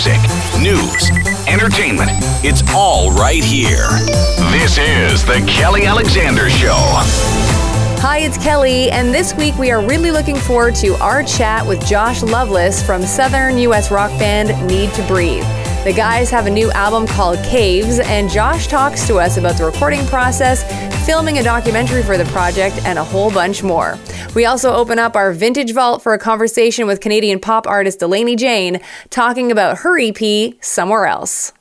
[0.00, 0.22] music,
[0.62, 1.10] news,
[1.46, 2.08] entertainment.
[2.42, 3.86] It's all right here.
[4.50, 6.72] This is The Kelly Alexander Show.
[8.00, 11.84] Hi, it's Kelly, and this week we are really looking forward to our chat with
[11.84, 13.90] Josh Lovelace from Southern U.S.
[13.90, 15.44] rock band Need to Breathe.
[15.84, 19.66] The guys have a new album called Caves, and Josh talks to us about the
[19.66, 20.62] recording process,
[21.04, 23.98] filming a documentary for the project, and a whole bunch more.
[24.34, 28.36] We also open up our vintage vault for a conversation with Canadian pop artist Delaney
[28.36, 28.78] Jane,
[29.10, 31.52] talking about her EP, Somewhere Else.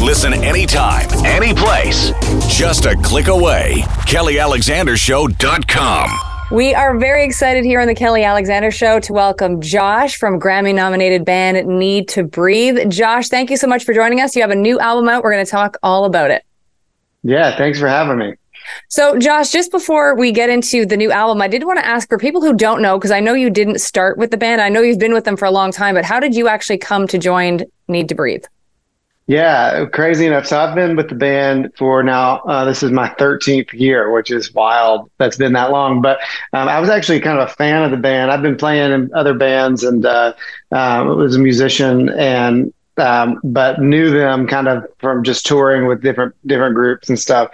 [0.00, 2.10] Listen anytime, any place.
[2.48, 3.84] Just a click away.
[4.06, 6.18] KellyAlexanderShow.com.
[6.50, 10.74] We are very excited here on the Kelly Alexander Show to welcome Josh from Grammy
[10.74, 12.90] nominated band Need to Breathe.
[12.90, 14.36] Josh, thank you so much for joining us.
[14.36, 15.24] You have a new album out.
[15.24, 16.44] We're going to talk all about it.
[17.24, 18.34] Yeah, thanks for having me.
[18.88, 22.08] So, Josh, just before we get into the new album, I did want to ask
[22.08, 24.60] for people who don't know, because I know you didn't start with the band.
[24.60, 26.78] I know you've been with them for a long time, but how did you actually
[26.78, 28.44] come to join Need to Breathe?
[29.26, 30.46] Yeah, crazy enough.
[30.46, 32.40] So I've been with the band for now.
[32.40, 35.10] Uh, this is my 13th year, which is wild.
[35.16, 36.02] That's been that long.
[36.02, 36.18] But
[36.52, 38.30] um, I was actually kind of a fan of the band.
[38.30, 40.34] I've been playing in other bands and uh,
[40.72, 46.02] uh, was a musician and um, but knew them kind of from just touring with
[46.02, 47.50] different different groups and stuff.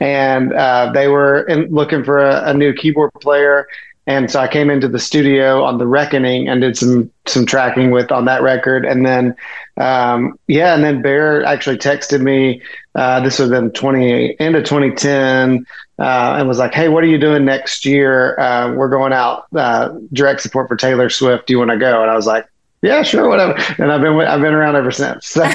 [0.00, 3.66] And uh, they were in, looking for a, a new keyboard player
[4.06, 7.90] and so I came into the studio on the Reckoning and did some some tracking
[7.90, 9.34] with on that record, and then
[9.78, 12.60] um, yeah, and then Bear actually texted me.
[12.94, 15.64] Uh, this was in twenty end of twenty ten,
[15.98, 18.38] uh, and was like, "Hey, what are you doing next year?
[18.38, 21.46] Uh, we're going out uh, direct support for Taylor Swift.
[21.46, 22.46] Do you want to go?" And I was like,
[22.84, 25.26] "Yeah, sure, whatever." And I've been I've been around ever since.
[25.26, 25.42] So,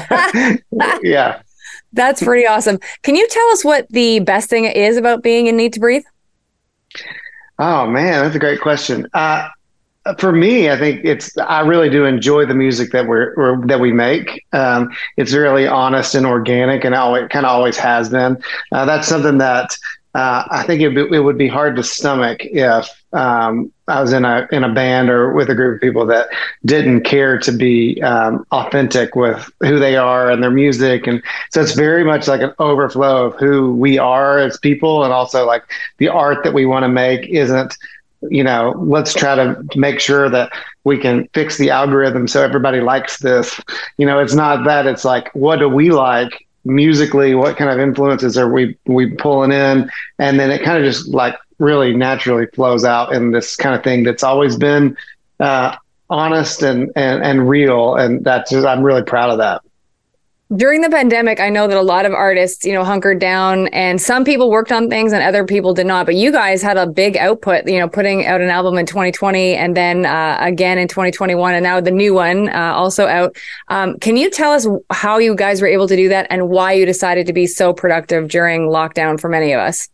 [1.04, 1.42] yeah,
[1.94, 2.80] that's pretty awesome.
[3.04, 6.04] Can you tell us what the best thing is about being in Need to Breathe?
[7.58, 9.08] Oh man, that's a great question.
[9.14, 9.50] Uh,
[10.18, 13.92] for me, I think it's I really do enjoy the music that we're, that we
[13.92, 14.46] make.
[14.54, 18.42] Um, it's really honest and organic, and always kind of always has been.
[18.72, 19.76] Uh, that's something that
[20.16, 24.24] uh, I think it, it, would be hard to stomach if um, I was in
[24.26, 26.28] a in a band or with a group of people that
[26.66, 31.22] didn't care to be um, authentic with who they are and their music, and
[31.52, 35.46] so it's very much like an overflow of who we are as people, and also
[35.46, 35.64] like
[35.98, 37.76] the art that we want to make isn't.
[38.30, 40.52] You know, let's try to make sure that
[40.84, 43.60] we can fix the algorithm so everybody likes this.
[43.98, 44.86] You know, it's not that.
[44.86, 46.46] It's like, what do we like?
[46.66, 49.90] musically what kind of influences are we we pulling in
[50.20, 53.84] and then it kind of just like really naturally flows out in this kind of
[53.84, 54.98] thing that's always been
[55.40, 55.76] uh,
[56.10, 59.62] honest and, and and real and that's just, i'm really proud of that
[60.56, 64.02] during the pandemic, I know that a lot of artists, you know, hunkered down and
[64.02, 66.08] some people worked on things and other people did not.
[66.08, 69.54] But you guys had a big output, you know, putting out an album in 2020
[69.54, 73.38] and then uh, again in 2021 and now the new one uh, also out.
[73.68, 76.74] Um, can you tell us how you guys were able to do that and why
[76.74, 79.88] you decided to be so productive during lockdown for many of us?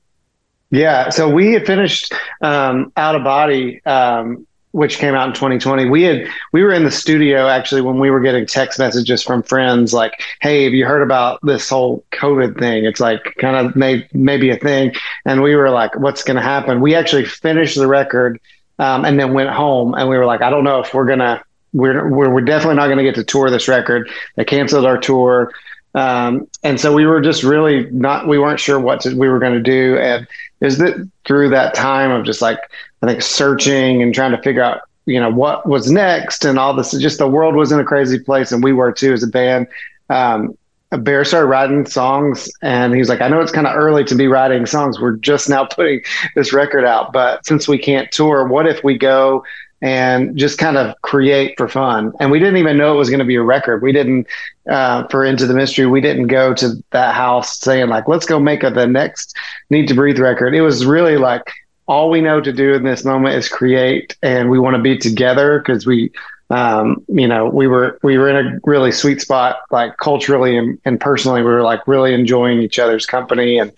[0.71, 4.45] Yeah, so we had finished um, Out of Body um,
[4.75, 8.11] which came out in 2020 we had we were in the studio actually when we
[8.11, 12.59] were getting text messages from friends like hey have you heard about this whole covid
[12.59, 12.83] thing?
[12.83, 14.93] It's like kind of may, maybe a thing.
[15.23, 16.81] And we were like what's going to happen?
[16.81, 18.41] We actually finished the record
[18.77, 21.41] um, and then went home and we were like i don't know if we're gonna
[21.71, 24.09] we're we're, definitely not going to get to tour this record.
[24.35, 25.51] They canceled our tour
[25.95, 29.39] um, and so we were just really not we weren't sure what to, we were
[29.39, 29.97] going to do.
[29.97, 30.27] And
[30.61, 32.59] is that through that time of just like
[33.01, 36.73] I think searching and trying to figure out you know what was next and all
[36.73, 39.27] this just the world was in a crazy place and we were too as a
[39.27, 39.67] band.
[40.09, 40.57] Um,
[40.91, 44.15] bear started writing songs and he was like i know it's kind of early to
[44.15, 44.99] be writing songs.
[44.99, 46.01] We're just now putting
[46.35, 49.43] this record out but since we can't tour what if we go
[49.85, 52.11] and just kind of create for fun.
[52.19, 53.83] And we didn't even know it was going to be a record.
[53.83, 54.25] We didn't
[54.67, 58.39] uh, for into the mystery we didn't go to that house saying like let's go
[58.39, 59.37] make a, the next
[59.69, 60.55] need to breathe record.
[60.55, 61.53] It was really like
[61.85, 64.97] all we know to do in this moment is create and we want to be
[64.97, 66.11] together because we
[66.49, 70.79] um, you know we were we were in a really sweet spot like culturally and,
[70.85, 71.43] and personally.
[71.43, 73.71] We were like really enjoying each other's company and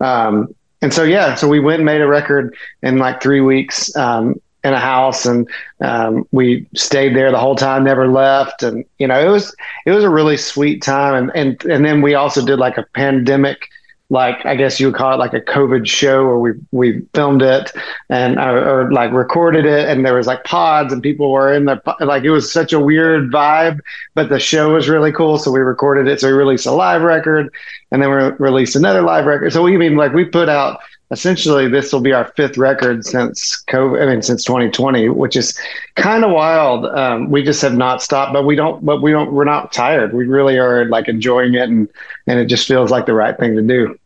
[0.00, 0.52] um,
[0.82, 4.34] and so yeah so we went and made a record in like three weeks um,
[4.64, 5.48] in a house and
[5.82, 8.62] um, we stayed there the whole time never left.
[8.62, 9.54] And you know it was
[9.86, 11.14] it was a really sweet time.
[11.14, 13.68] And and and then we also did like a pandemic
[14.10, 17.42] like I guess you would call it like a COVID show where we we filmed
[17.42, 17.72] it
[18.10, 19.88] and or, or, like recorded it.
[19.88, 22.80] And there was like pods and people were in the like it was such a
[22.80, 23.80] weird vibe
[24.14, 25.38] but the show was really cool.
[25.38, 26.20] So we recorded it.
[26.20, 27.52] So we released a live record
[27.90, 29.52] and then we released another live record.
[29.52, 33.62] So we mean like we put out essentially this will be our fifth record since
[33.68, 34.02] COVID.
[34.02, 35.58] I mean, since 2020, which is
[35.96, 36.86] kind of wild.
[36.86, 38.84] Um, we just have not stopped, but we don't.
[38.84, 39.32] But we don't.
[39.32, 40.14] We're not tired.
[40.14, 41.88] We really are like enjoying it, and
[42.26, 43.98] and it just feels like the right thing to do.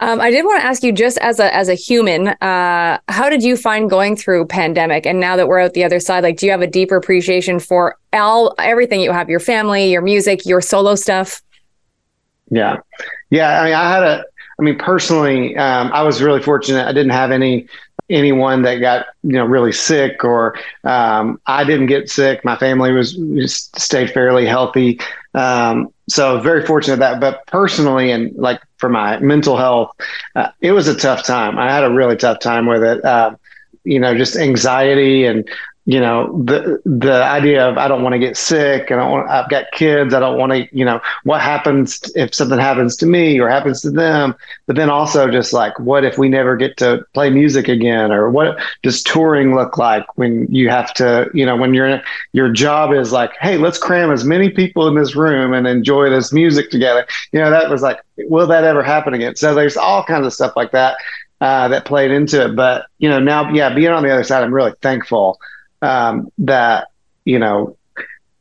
[0.00, 3.28] Um, I did want to ask you, just as a as a human, uh, how
[3.28, 5.06] did you find going through pandemic?
[5.06, 7.58] And now that we're out the other side, like, do you have a deeper appreciation
[7.58, 11.42] for all everything you have, your family, your music, your solo stuff?
[12.50, 12.76] Yeah,
[13.30, 13.60] yeah.
[13.60, 14.24] I mean, I had a.
[14.58, 16.86] I mean, personally, um, I was really fortunate.
[16.86, 17.68] I didn't have any
[18.10, 22.44] anyone that got you know really sick, or um, I didn't get sick.
[22.44, 23.18] My family was
[23.76, 25.00] stayed fairly healthy.
[25.34, 27.20] Um, so very fortunate that.
[27.20, 29.92] But personally, and like for my mental health,
[30.34, 31.58] uh, it was a tough time.
[31.58, 33.04] I had a really tough time with it.
[33.04, 33.36] Uh,
[33.84, 35.48] you know, just anxiety and
[35.88, 38.92] you know the the idea of I don't want to get sick.
[38.92, 39.30] I don't want.
[39.30, 40.12] I've got kids.
[40.12, 40.68] I don't want to.
[40.70, 44.34] You know what happens if something happens to me or happens to them.
[44.66, 48.30] But then also just like what if we never get to play music again, or
[48.30, 51.30] what does touring look like when you have to?
[51.32, 52.02] You know when your
[52.34, 56.10] your job is like, hey, let's cram as many people in this room and enjoy
[56.10, 57.06] this music together.
[57.32, 59.36] You know that was like, will that ever happen again?
[59.36, 60.98] So there's all kinds of stuff like that.
[61.40, 64.42] Uh, that played into it, but you know now, yeah, being on the other side,
[64.42, 65.38] I'm really thankful
[65.82, 66.88] um, that
[67.24, 67.76] you know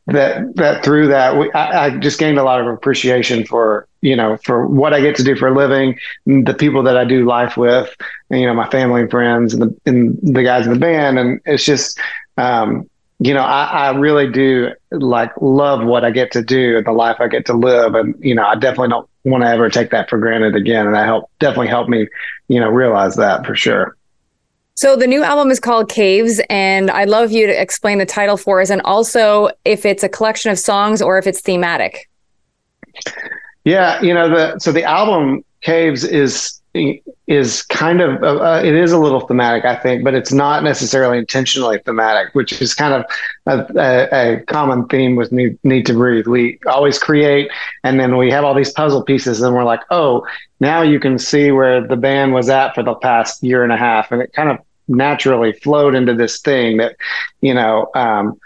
[0.07, 4.15] that that through that we, I, I, just gained a lot of appreciation for you
[4.15, 7.25] know for what I get to do for a living, the people that I do
[7.25, 7.93] life with,
[8.29, 11.19] and, you know my family and friends and the and the guys in the band,
[11.19, 11.99] and it's just
[12.37, 12.89] um,
[13.19, 16.93] you know I, I really do like love what I get to do and the
[16.93, 19.91] life I get to live, and you know I definitely don't want to ever take
[19.91, 22.07] that for granted again, and that help definitely helped me
[22.47, 23.97] you know realize that for sure.
[24.77, 28.37] So the new album is called Caves, and I'd love you to explain the title
[28.37, 32.07] for us, and also if it's a collection of songs or if it's thematic.
[33.63, 36.61] Yeah, you know the so the album Caves is
[37.25, 40.63] is kind of uh, uh, it is a little thematic, I think, but it's not
[40.63, 43.03] necessarily intentionally thematic, which is kind of
[43.47, 46.27] a, a, a common theme with Need, Need to Breathe.
[46.27, 47.49] We always create,
[47.83, 50.23] and then we have all these puzzle pieces, and we're like, oh,
[50.59, 53.77] now you can see where the band was at for the past year and a
[53.77, 56.95] half, and it kind of naturally flowed into this thing that,
[57.41, 58.39] you know, um,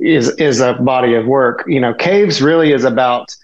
[0.00, 1.64] is is a body of work.
[1.66, 3.34] You know, Caves really is about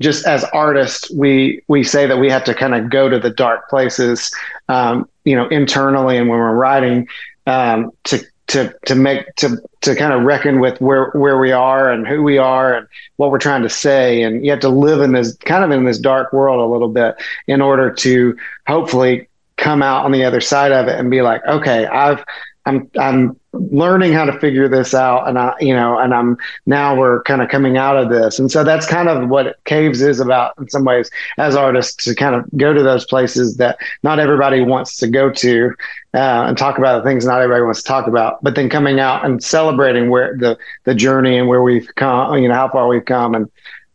[0.00, 3.30] just as artists, we we say that we have to kind of go to the
[3.30, 4.30] dark places,
[4.68, 7.06] um, you know, internally and when we're writing
[7.46, 11.90] um, to to to make to to kind of reckon with where where we are
[11.90, 12.86] and who we are and
[13.16, 15.84] what we're trying to say and you have to live in this kind of in
[15.84, 17.14] this dark world a little bit
[17.46, 18.36] in order to
[18.66, 22.24] hopefully come out on the other side of it and be like, okay, I've
[22.66, 26.36] I'm I'm learning how to figure this out and I you know and I'm
[26.66, 28.38] now we're kind of coming out of this.
[28.38, 32.14] And so that's kind of what caves is about in some ways as artists to
[32.14, 35.72] kind of go to those places that not everybody wants to go to
[36.14, 38.98] uh, and talk about the things not everybody wants to talk about but then coming
[38.98, 42.88] out and celebrating where the the journey and where we've come you know how far
[42.88, 43.50] we've come and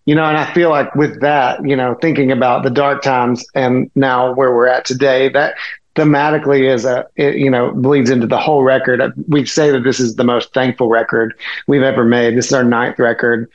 [0.09, 3.45] you know, and I feel like with that, you know, thinking about the dark times
[3.53, 5.53] and now where we're at today, that
[5.95, 9.13] thematically is a, it, you know, bleeds into the whole record.
[9.27, 11.35] We say that this is the most thankful record
[11.67, 12.35] we've ever made.
[12.35, 13.51] This is our ninth record.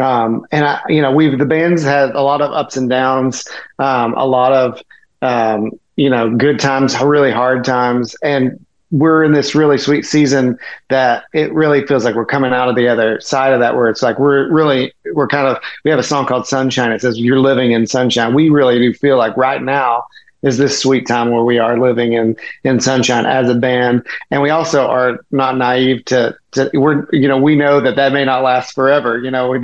[0.00, 3.44] Um, and I, you know, we've, the band's had a lot of ups and downs,
[3.80, 4.80] um, a lot of,
[5.20, 8.14] um, you know, good times, really hard times.
[8.22, 10.58] And we're in this really sweet season
[10.88, 13.88] that it really feels like we're coming out of the other side of that where
[13.88, 16.92] it's like we're really we're kind of we have a song called sunshine.
[16.92, 18.34] It says you're living in sunshine.
[18.34, 20.04] We really do feel like right now
[20.42, 24.06] is this sweet time where we are living in in sunshine as a band.
[24.30, 28.12] And we also are not naive to to we're you know we know that that
[28.12, 29.18] may not last forever.
[29.18, 29.58] You know we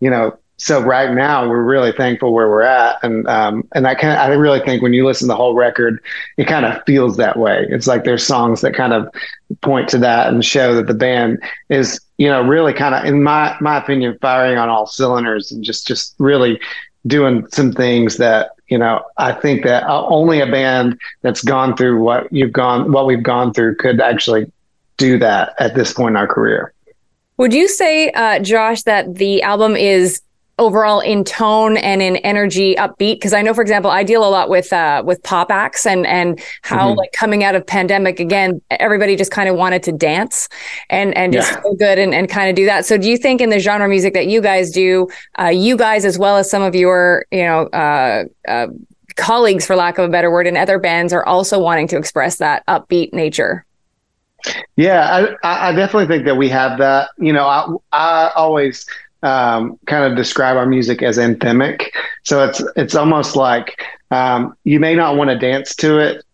[0.00, 3.02] you know so right now we're really thankful where we're at.
[3.02, 6.02] And um and i kind i really think when you listen to the whole record
[6.36, 7.66] it kind of feels that way.
[7.70, 9.12] It's like there's songs that kind of
[9.62, 13.22] point to that and show that the band is you know really kind of in
[13.22, 16.60] my my opinion firing on all cylinders and just just really
[17.06, 22.00] doing some things that you know i think that only a band that's gone through
[22.00, 24.50] what you've gone what we've gone through could actually
[25.00, 26.72] do that at this point in our career.
[27.38, 30.20] Would you say, uh, Josh, that the album is
[30.60, 34.28] overall in tone and in energy upbeat because i know for example i deal a
[34.28, 36.98] lot with uh with pop acts and and how mm-hmm.
[36.98, 40.48] like coming out of pandemic again everybody just kind of wanted to dance
[40.90, 41.60] and and just yeah.
[41.62, 43.88] feel good and, and kind of do that so do you think in the genre
[43.88, 47.42] music that you guys do uh you guys as well as some of your you
[47.42, 48.66] know uh, uh
[49.16, 52.36] colleagues for lack of a better word in other bands are also wanting to express
[52.36, 53.64] that upbeat nature
[54.76, 57.10] yeah, I, I definitely think that we have that.
[57.18, 58.86] You know, I, I always
[59.22, 61.90] um, kind of describe our music as anthemic.
[62.24, 66.24] So it's it's almost like um, you may not want to dance to it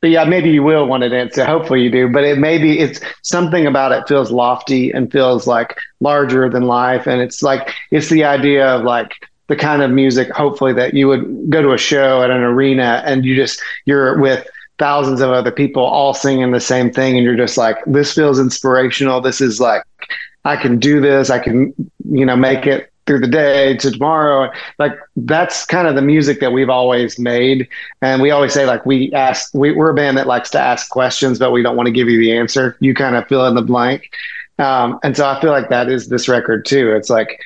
[0.00, 1.44] but yeah, maybe you will want an answer.
[1.44, 5.76] Hopefully you do, but it maybe it's something about it feels lofty and feels like
[6.00, 7.06] larger than life.
[7.06, 9.12] And it's like, it's the idea of like
[9.48, 13.02] the kind of music, hopefully that you would go to a show at an arena
[13.06, 14.46] and you just, you're with
[14.78, 17.16] thousands of other people all singing the same thing.
[17.16, 19.20] And you're just like, this feels inspirational.
[19.22, 19.82] This is like,
[20.46, 21.28] I can do this.
[21.28, 21.74] I can,
[22.08, 24.50] you know, make it through the day to tomorrow.
[24.78, 27.68] Like that's kind of the music that we've always made.
[28.02, 30.88] And we always say like we ask we, are a band that likes to ask
[30.88, 32.76] questions, but we don't want to give you the answer.
[32.80, 34.08] You kind of fill in the blank.
[34.58, 36.92] Um, and so I feel like that is this record too.
[36.92, 37.40] It's like,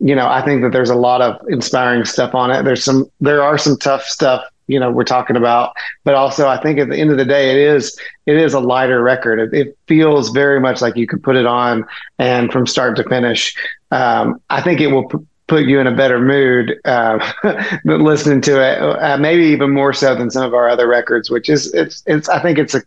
[0.00, 2.62] you know, I think that there's a lot of inspiring stuff on it.
[2.64, 6.60] There's some there are some tough stuff you know we're talking about but also i
[6.60, 9.52] think at the end of the day it is it is a lighter record it,
[9.52, 11.84] it feels very much like you could put it on
[12.18, 13.54] and from start to finish
[13.94, 17.32] um, I think it will p- put you in a better mood uh,
[17.84, 18.82] listening to it.
[18.82, 22.28] Uh, maybe even more so than some of our other records, which is it's it's.
[22.28, 22.82] I think it's a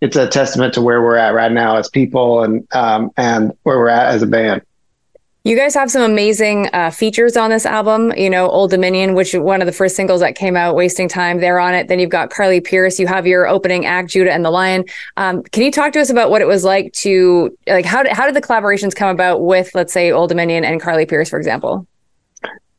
[0.00, 3.78] it's a testament to where we're at right now as people and um, and where
[3.78, 4.62] we're at as a band.
[5.44, 8.12] You guys have some amazing uh, features on this album.
[8.16, 11.08] You know, Old Dominion, which is one of the first singles that came out, Wasting
[11.08, 11.88] Time, they're on it.
[11.88, 13.00] Then you've got Carly Pearce.
[13.00, 14.84] You have your opening act, Judah and the Lion.
[15.16, 18.12] Um, can you talk to us about what it was like to, like, how did,
[18.12, 21.38] how did the collaborations come about with, let's say, Old Dominion and Carly Pearce, for
[21.38, 21.88] example?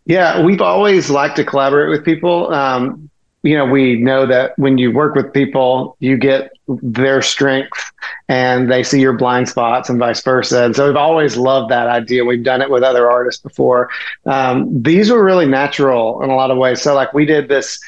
[0.05, 2.53] Yeah, we've always liked to collaborate with people.
[2.53, 3.10] Um,
[3.44, 7.92] you know, we know that when you work with people, you get their strength
[8.30, 10.64] and they see your blind spots and vice versa.
[10.64, 12.24] And so we've always loved that idea.
[12.24, 13.90] We've done it with other artists before.
[14.26, 16.82] Um, these were really natural in a lot of ways.
[16.82, 17.80] So, like, we did this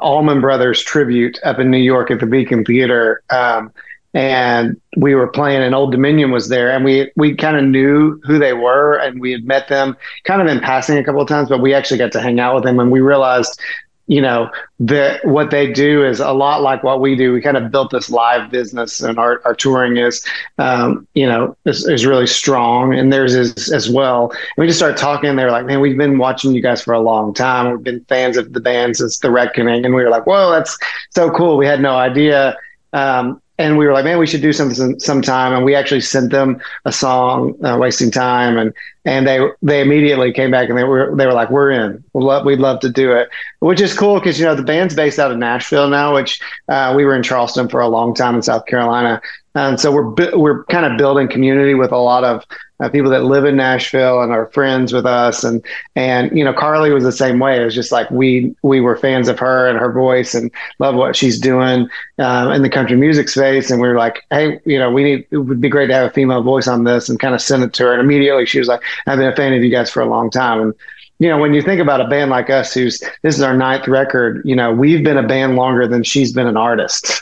[0.00, 3.22] Allman Brothers tribute up in New York at the Beacon Theater.
[3.28, 3.72] Um,
[4.14, 8.18] and we were playing and Old Dominion was there and we we kind of knew
[8.24, 11.28] who they were and we had met them kind of in passing a couple of
[11.28, 13.60] times but we actually got to hang out with them and we realized
[14.06, 17.32] you know, that what they do is a lot like what we do.
[17.32, 20.24] We kind of built this live business, and our, our touring is,
[20.58, 24.30] um, you know, is, is really strong, and theirs is as well.
[24.30, 25.34] And we just started talking.
[25.34, 27.70] They were like, "Man, we've been watching you guys for a long time.
[27.70, 30.78] We've been fans of the band since The Reckoning," and we were like, "Whoa, that's
[31.10, 32.56] so cool." We had no idea.
[32.92, 35.52] Um, and we were like, man, we should do something sometime.
[35.54, 38.72] And we actually sent them a song, uh, "Wasting Time," and
[39.04, 42.02] and they they immediately came back and they were they were like, we're in.
[42.12, 44.94] We'd love, we'd love to do it, which is cool because you know the band's
[44.94, 48.34] based out of Nashville now, which uh, we were in Charleston for a long time
[48.34, 49.22] in South Carolina,
[49.56, 52.44] and so we're we're kind of building community with a lot of
[52.80, 55.44] uh, people that live in Nashville and are friends with us.
[55.44, 57.60] And and you know, Carly was the same way.
[57.60, 60.94] It was just like we we were fans of her and her voice and love
[60.94, 63.70] what she's doing um, in the country music space.
[63.70, 66.10] And we were like, hey, you know, we need it would be great to have
[66.10, 67.92] a female voice on this, and kind of send it to her.
[67.92, 70.30] And immediately she was like, I've been a fan of you guys for a long
[70.30, 70.60] time.
[70.60, 70.74] And
[71.18, 73.88] you know, when you think about a band like us, who's this is our ninth
[73.88, 77.06] record, you know, we've been a band longer than she's been an artist.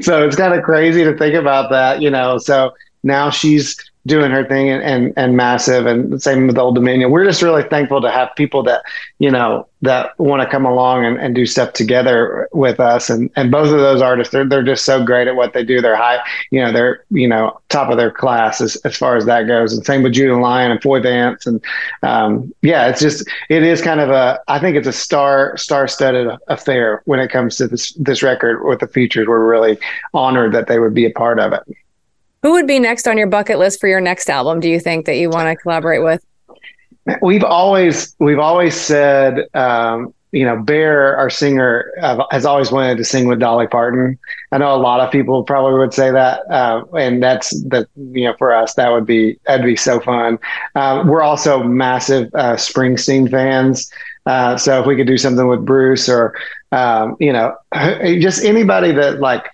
[0.00, 2.38] so it's kind of crazy to think about that, you know.
[2.38, 3.76] So now she's
[4.06, 7.10] doing her thing and, and, and massive and same with old dominion.
[7.10, 8.82] We're just really thankful to have people that
[9.18, 13.10] you know that want to come along and, and do stuff together with us.
[13.10, 15.80] And and both of those artists they're, they're just so great at what they do.
[15.80, 16.20] They're high
[16.50, 19.72] you know they're you know top of their class as, as far as that goes.
[19.72, 21.46] And same with Judah Lion and Foy Vance.
[21.46, 21.62] And
[22.02, 25.88] um, yeah it's just it is kind of a I think it's a star star
[25.88, 29.26] studded affair when it comes to this this record with the features.
[29.26, 29.78] We're really
[30.14, 31.62] honored that they would be a part of it
[32.46, 34.60] who would be next on your bucket list for your next album?
[34.60, 36.24] Do you think that you want to collaborate with?
[37.20, 41.92] We've always we've always said, um, you know, Bear, our singer,
[42.30, 44.16] has always wanted to sing with Dolly Parton.
[44.52, 47.88] I know a lot of people probably would say that, uh, and that's that.
[47.96, 50.38] You know, for us, that would be that'd be so fun.
[50.76, 53.90] Uh, we're also massive uh, Springsteen fans.
[54.24, 56.36] Uh, so if we could do something with Bruce or,
[56.70, 57.56] um, you know,
[58.20, 59.46] just anybody that like,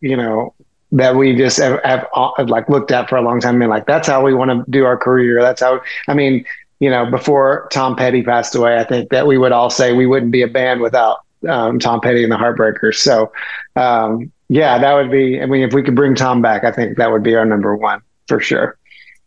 [0.00, 0.54] you know,
[0.92, 3.86] that we just have, have, have, like looked at for a long time and like
[3.86, 6.44] that's how we want to do our career that's how i mean
[6.80, 10.06] you know before tom petty passed away i think that we would all say we
[10.06, 13.32] wouldn't be a band without um, tom petty and the heartbreakers so
[13.74, 16.96] um, yeah that would be i mean if we could bring tom back i think
[16.96, 18.78] that would be our number one for sure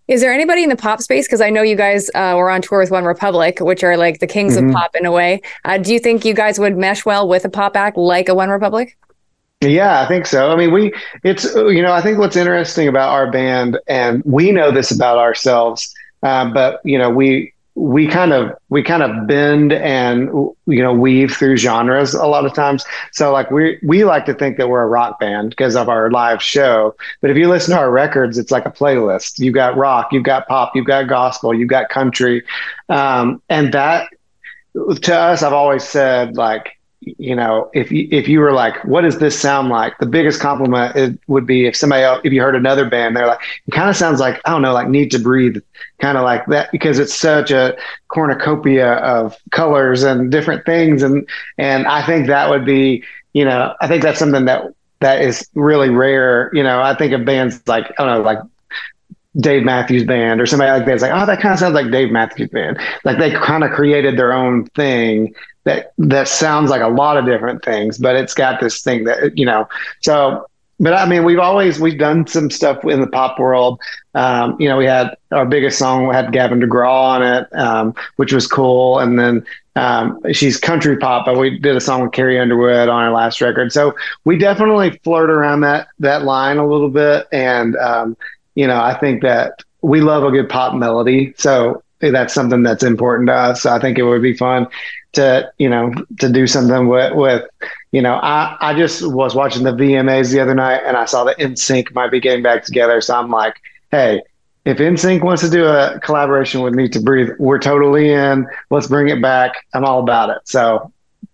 [0.09, 1.27] is there anybody in the pop space?
[1.27, 4.19] Because I know you guys uh, were on tour with One Republic, which are like
[4.19, 4.69] the kings mm-hmm.
[4.69, 5.39] of pop in a way.
[5.65, 8.33] Uh, do you think you guys would mesh well with a pop act like a
[8.33, 8.97] One Republic?
[9.61, 10.51] Yeah, I think so.
[10.51, 14.51] I mean, we, it's, you know, I think what's interesting about our band, and we
[14.51, 19.25] know this about ourselves, uh, but, you know, we, we kind of we kind of
[19.25, 20.27] bend and
[20.65, 24.33] you know weave through genres a lot of times so like we we like to
[24.33, 27.73] think that we're a rock band because of our live show but if you listen
[27.73, 31.07] to our records it's like a playlist you've got rock you've got pop you've got
[31.07, 32.43] gospel you've got country
[32.89, 34.09] um, and that
[35.01, 36.78] to us i've always said like
[37.17, 39.97] you know, if you, if you were like, what does this sound like?
[39.99, 43.27] The biggest compliment it would be if somebody else, if you heard another band, they're
[43.27, 45.57] like, it kind of sounds like, I don't know, like Need to Breathe,
[45.99, 47.75] kind of like that, because it's such a
[48.09, 51.03] cornucopia of colors and different things.
[51.03, 54.63] And, and I think that would be, you know, I think that's something that,
[54.99, 56.49] that is really rare.
[56.53, 58.39] You know, I think of bands like, I don't know, like
[59.37, 60.93] Dave Matthews Band or somebody like that.
[60.93, 62.79] It's like, oh, that kind of sounds like Dave Matthews Band.
[63.03, 65.33] Like they kind of created their own thing
[65.65, 69.37] that that sounds like a lot of different things, but it's got this thing that
[69.37, 69.67] you know.
[70.01, 70.47] So,
[70.79, 73.79] but I mean, we've always we've done some stuff in the pop world.
[74.15, 78.33] Um, you know, we had our biggest song had Gavin DeGraw on it, um, which
[78.33, 79.45] was cool, and then
[79.75, 83.39] um, she's country pop, but we did a song with Carrie Underwood on our last
[83.39, 83.71] record.
[83.71, 83.95] So
[84.25, 88.17] we definitely flirt around that that line a little bit, and um,
[88.55, 91.33] you know, I think that we love a good pop melody.
[91.37, 93.61] So that's something that's important to us.
[93.61, 94.67] So I think it would be fun
[95.13, 97.45] to, you know, to do something with, with,
[97.91, 101.23] you know, I, I just was watching the VMAs the other night and I saw
[101.25, 103.01] that NSYNC might be getting back together.
[103.01, 103.55] So I'm like,
[103.91, 104.21] hey,
[104.65, 108.47] if NSYNC wants to do a collaboration with Need to Breathe, we're totally in.
[108.69, 109.65] Let's bring it back.
[109.73, 110.37] I'm all about it.
[110.45, 110.91] So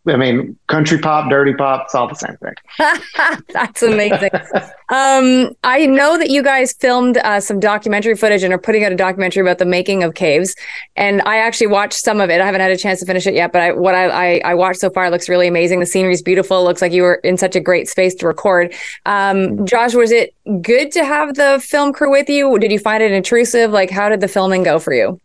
[0.08, 2.54] I mean, country pop, dirty pop, it's all the same thing.
[3.54, 4.30] That's amazing.
[4.90, 8.92] um, I know that you guys filmed uh, some documentary footage and are putting out
[8.92, 10.56] a documentary about the making of caves.
[10.96, 12.40] And I actually watched some of it.
[12.40, 14.54] I haven't had a chance to finish it yet, but I, what I, I, I
[14.54, 15.80] watched so far looks really amazing.
[15.80, 16.60] The scenery is beautiful.
[16.60, 18.74] It looks like you were in such a great space to record.
[19.06, 19.66] Um, mm-hmm.
[19.66, 22.60] Josh, was it good to have the film crew with you?
[22.60, 23.72] Did you find it intrusive?
[23.72, 25.20] Like, how did the filming go for you?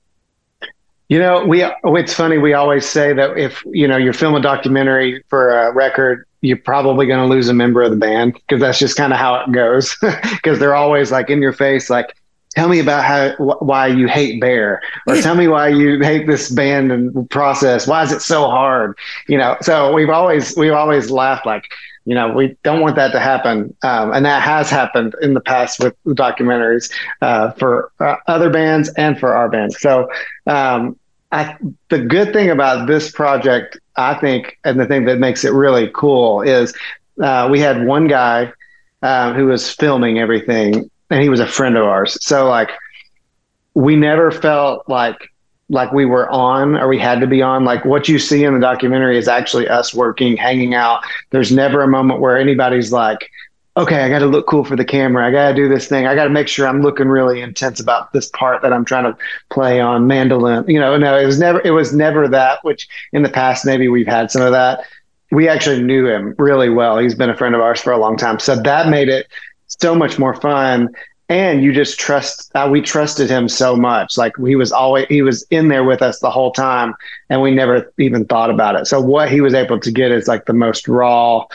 [1.10, 2.38] You know, we it's funny.
[2.38, 6.56] We always say that if you know you film a documentary for a record, you're
[6.56, 9.34] probably going to lose a member of the band because that's just kind of how
[9.40, 9.96] it goes.
[10.32, 12.16] Because they're always like in your face, like,
[12.54, 16.28] "Tell me about how wh- why you hate Bear, or tell me why you hate
[16.28, 17.88] this band and process.
[17.88, 18.96] Why is it so hard?"
[19.28, 19.56] You know.
[19.62, 21.64] So we've always we've always laughed like,
[22.04, 25.40] you know, we don't want that to happen, um, and that has happened in the
[25.40, 26.90] past with documentaries
[27.20, 29.72] uh, for uh, other bands and for our band.
[29.72, 30.08] So
[30.46, 30.96] um,
[31.32, 31.56] I,
[31.88, 35.90] the good thing about this project, I think, and the thing that makes it really
[35.94, 36.74] cool is
[37.22, 38.52] uh, we had one guy
[39.02, 42.18] uh, who was filming everything, and he was a friend of ours.
[42.24, 42.70] So like,
[43.74, 45.16] we never felt like
[45.70, 47.64] like we were on or we had to be on.
[47.64, 51.02] Like what you see in the documentary is actually us working, hanging out.
[51.30, 53.30] There's never a moment where anybody's like,
[53.76, 55.26] okay, I got to look cool for the camera.
[55.26, 56.06] I got to do this thing.
[56.06, 59.04] I got to make sure I'm looking really intense about this part that I'm trying
[59.04, 59.16] to
[59.50, 60.64] play on mandolin.
[60.68, 63.88] You know, no, it was never, it was never that, which in the past, maybe
[63.88, 64.84] we've had some of that.
[65.30, 66.98] We actually knew him really well.
[66.98, 68.40] He's been a friend of ours for a long time.
[68.40, 69.28] So that made it
[69.68, 70.88] so much more fun.
[71.28, 74.18] And you just trust, uh, we trusted him so much.
[74.18, 76.92] Like he was always, he was in there with us the whole time
[77.28, 78.88] and we never even thought about it.
[78.88, 81.46] So what he was able to get is like the most raw,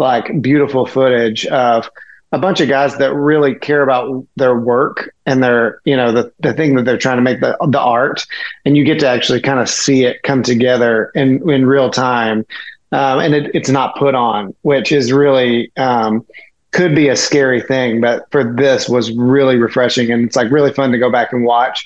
[0.00, 1.88] like beautiful footage of
[2.32, 6.32] a bunch of guys that really care about their work and their you know the
[6.40, 8.26] the thing that they're trying to make the the art.
[8.64, 12.46] And you get to actually kind of see it come together in in real time.
[12.92, 16.26] Um, and it, it's not put on which is really um,
[16.72, 20.10] could be a scary thing but for this was really refreshing.
[20.10, 21.84] And it's like really fun to go back and watch.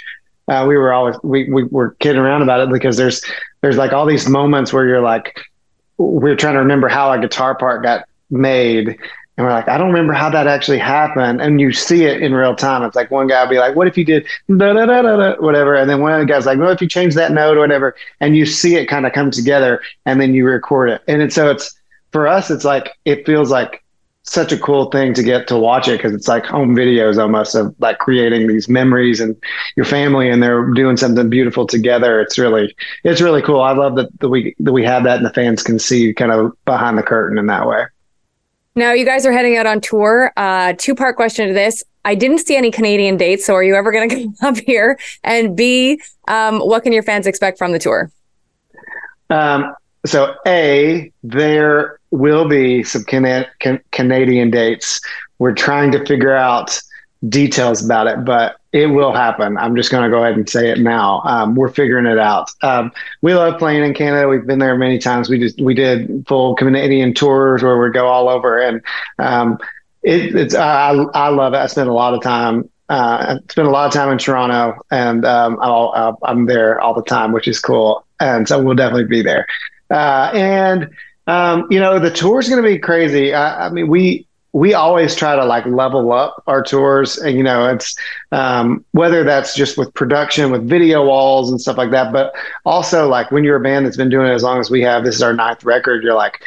[0.48, 3.22] Uh, we were always we, we were kidding around about it because there's
[3.60, 5.36] there's like all these moments where you're like
[5.98, 8.98] we're trying to remember how a guitar part got made.
[9.36, 11.40] And we're like, I don't remember how that actually happened.
[11.40, 12.82] And you see it in real time.
[12.84, 15.16] It's like one guy will be like, what if you did da, da, da, da,
[15.16, 15.74] da, whatever?
[15.74, 17.96] And then one of the guys like, Well, if you change that note or whatever?
[18.20, 21.02] And you see it kind of come together and then you record it.
[21.08, 21.74] And it's, so it's,
[22.12, 23.83] for us, it's like, it feels like
[24.24, 27.54] such a cool thing to get to watch it because it's like home videos almost
[27.54, 29.36] of like creating these memories and
[29.76, 32.20] your family and they're doing something beautiful together.
[32.20, 33.60] It's really it's really cool.
[33.60, 36.32] I love that, that we that we have that and the fans can see kind
[36.32, 37.84] of behind the curtain in that way.
[38.74, 40.32] Now you guys are heading out on tour.
[40.36, 41.84] Uh, two part question to this.
[42.06, 44.98] I didn't see any Canadian dates, so are you ever going to come up here?
[45.22, 48.10] And B, um, what can your fans expect from the tour?
[49.30, 49.74] Um,
[50.06, 55.00] so A, there will be some Cana- can- Canadian dates.
[55.38, 56.80] We're trying to figure out
[57.28, 59.56] details about it, but it will happen.
[59.56, 61.22] I'm just going to go ahead and say it now.
[61.24, 62.50] Um, we're figuring it out.
[62.62, 64.28] Um, we love playing in Canada.
[64.28, 65.28] We've been there many times.
[65.28, 68.80] We just we did full Canadian tours where we go all over, and
[69.18, 69.58] um,
[70.02, 71.58] it, it's I, I love it.
[71.58, 72.68] I spend a lot of time.
[72.88, 76.94] Uh, I spend a lot of time in Toronto, and um, i am there all
[76.94, 78.04] the time, which is cool.
[78.20, 79.46] And so we'll definitely be there.
[79.90, 80.90] Uh, and
[81.26, 83.32] um, you know, the tour is going to be crazy.
[83.32, 87.42] I, I, mean, we we always try to like level up our tours, and you
[87.42, 87.96] know, it's
[88.30, 92.34] um, whether that's just with production, with video walls and stuff like that, but
[92.64, 95.04] also like when you're a band that's been doing it as long as we have.
[95.04, 96.04] This is our ninth record.
[96.04, 96.40] You're like,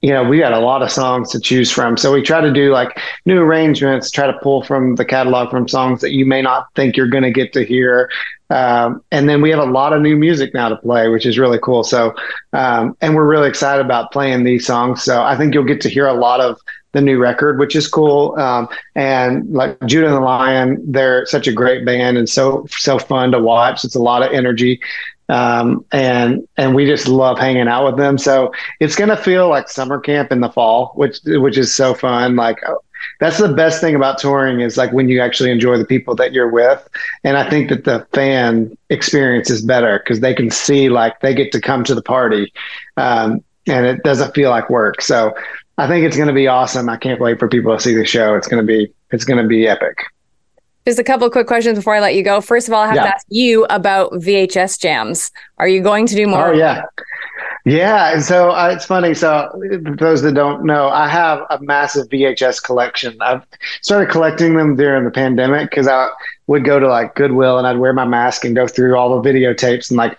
[0.00, 1.96] you know, we got a lot of songs to choose from.
[1.96, 5.68] So we try to do like new arrangements, try to pull from the catalog from
[5.68, 8.10] songs that you may not think you're going to get to hear.
[8.50, 11.38] Um, and then we have a lot of new music now to play, which is
[11.38, 11.84] really cool.
[11.84, 12.14] So,
[12.52, 15.02] um, and we're really excited about playing these songs.
[15.02, 16.60] So I think you'll get to hear a lot of
[16.92, 18.34] the new record, which is cool.
[18.38, 22.98] Um, and like Judah and the Lion, they're such a great band and so so
[22.98, 23.84] fun to watch.
[23.84, 24.80] It's a lot of energy,
[25.28, 28.18] um, and and we just love hanging out with them.
[28.18, 32.34] So it's gonna feel like summer camp in the fall, which which is so fun.
[32.34, 32.58] Like
[33.18, 36.32] that's the best thing about touring is like when you actually enjoy the people that
[36.32, 36.86] you're with,
[37.24, 41.34] and I think that the fan experience is better because they can see like they
[41.34, 42.52] get to come to the party.
[42.96, 45.00] Um, and it doesn't feel like work.
[45.02, 45.34] So
[45.78, 46.88] I think it's going to be awesome.
[46.88, 48.34] I can't wait for people to see the show.
[48.34, 49.98] It's going to be it's going to be epic.
[50.86, 52.40] Just a couple quick questions before I let you go.
[52.40, 53.02] First of all, I have yeah.
[53.02, 55.30] to ask you about VHS jams.
[55.58, 56.48] Are you going to do more?
[56.48, 56.82] Oh yeah,
[57.64, 58.18] yeah.
[58.20, 59.14] So uh, it's funny.
[59.14, 59.50] So
[59.98, 63.16] those that don't know, I have a massive VHS collection.
[63.20, 63.44] I've
[63.82, 66.08] started collecting them during the pandemic because I
[66.46, 69.28] would go to like Goodwill and I'd wear my mask and go through all the
[69.28, 70.18] videotapes and like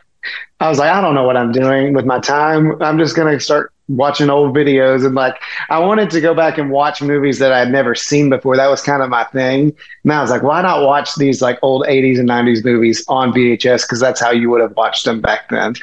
[0.60, 2.80] I was like, I don't know what I'm doing with my time.
[2.82, 5.36] I'm just to start watching old videos and like
[5.70, 8.56] I wanted to go back and watch movies that I had never seen before.
[8.56, 9.76] That was kind of my thing.
[10.04, 13.34] And I was like, why not watch these like old 80s and 90s movies on
[13.34, 15.74] VHS because that's how you would have watched them back then.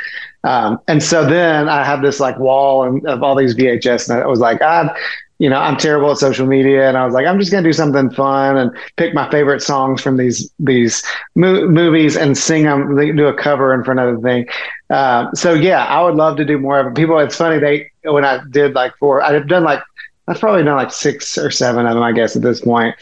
[0.44, 4.26] Um, and so then I have this like wall of all these VHS, and I
[4.26, 4.94] was like, I,
[5.38, 7.72] you know, I'm terrible at social media, and I was like, I'm just gonna do
[7.72, 11.02] something fun and pick my favorite songs from these these
[11.34, 14.46] mo- movies and sing them, do a cover in front of the thing.
[14.90, 16.94] Uh, so yeah, I would love to do more of it.
[16.94, 19.80] People, it's funny they when I did like four, I've done like
[20.28, 22.94] I've probably done like six or seven of them, I guess, at this point.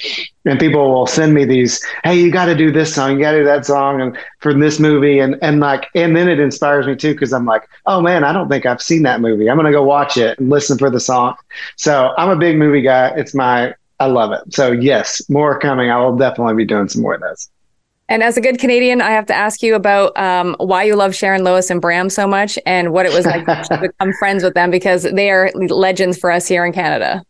[0.45, 3.33] And people will send me these, hey, you got to do this song, you got
[3.33, 6.87] to do that song, and from this movie, and and like, and then it inspires
[6.87, 9.51] me too because I'm like, oh man, I don't think I've seen that movie.
[9.51, 11.35] I'm gonna go watch it and listen for the song.
[11.77, 13.09] So I'm a big movie guy.
[13.17, 14.55] It's my, I love it.
[14.55, 15.91] So yes, more coming.
[15.91, 17.51] I will definitely be doing some more of those.
[18.09, 21.15] And as a good Canadian, I have to ask you about um, why you love
[21.15, 24.55] Sharon Lois and Bram so much and what it was like to become friends with
[24.55, 27.25] them because they are legends for us here in Canada.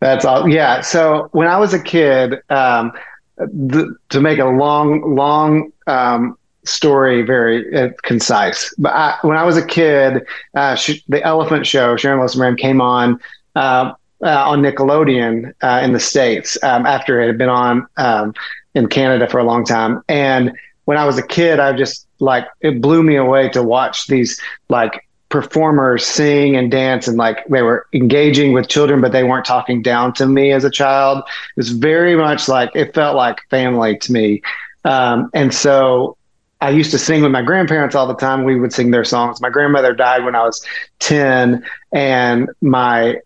[0.00, 0.48] That's all.
[0.48, 0.80] Yeah.
[0.80, 2.92] So when I was a kid, um,
[3.36, 9.44] the, to make a long, long um, story very uh, concise, but I, when I
[9.44, 13.20] was a kid, uh, she, the Elephant Show, Sharon Lois and Bram came on.
[13.54, 18.34] Uh, uh, on Nickelodeon uh, in the States um, after it had been on um,
[18.74, 20.02] in Canada for a long time.
[20.08, 20.52] And
[20.84, 24.40] when I was a kid, I just like it blew me away to watch these
[24.68, 29.44] like performers sing and dance and like they were engaging with children, but they weren't
[29.44, 31.18] talking down to me as a child.
[31.18, 34.42] It was very much like it felt like family to me.
[34.84, 36.16] Um, and so
[36.60, 38.44] I used to sing with my grandparents all the time.
[38.44, 39.40] We would sing their songs.
[39.40, 40.64] My grandmother died when I was
[40.98, 43.16] 10 and my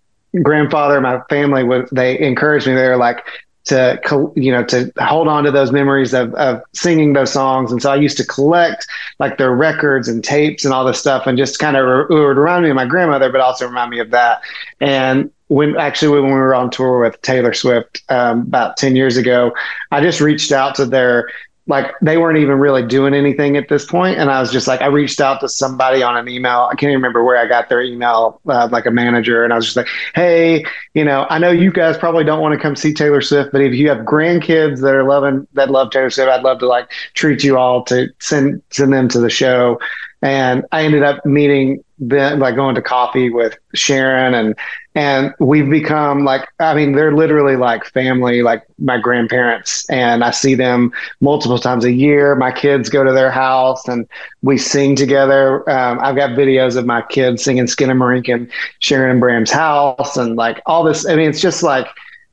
[0.43, 2.75] grandfather, my family would, they encouraged me.
[2.75, 3.25] They were like,
[3.65, 7.73] to you know to hold on to those memories of, of singing those songs.
[7.73, 8.87] And so i used to collect
[9.19, 12.21] like their records and tapes and all this stuff and just kind of re- it
[12.21, 14.43] would remind me of my grandmother but also remind me of that.
[14.81, 19.19] And when actually when we were on tour with taylor swift um, about 10 years
[19.19, 19.53] ago
[19.91, 21.29] i just reached out to their
[21.67, 24.83] like they weren't even really doing anything at this point and i was just like
[24.83, 26.69] i reached out to somebody on an email.
[26.71, 29.57] I can't even remember where i got their email uh, like a manager and i
[29.57, 32.77] was just like hey you know i know you guys probably don't want to come
[32.77, 36.31] see taylor swift but if you have grandkids that are loving that love taylor swift
[36.31, 39.79] i'd love to like treat you all to send send them to the show.
[40.23, 44.55] And i ended up meeting them like going to coffee with sharon and
[44.95, 49.89] and we've become like i mean they're literally like family like my grandparents.
[49.91, 52.35] And i see them multiple times a year.
[52.35, 54.07] My kids go to their house and
[54.43, 55.69] we sing together.
[55.69, 60.37] Um, i've got videos of my kids singing skinamarink in sharon and bram's house and
[60.37, 61.07] like all this.
[61.07, 61.87] I mean it's just like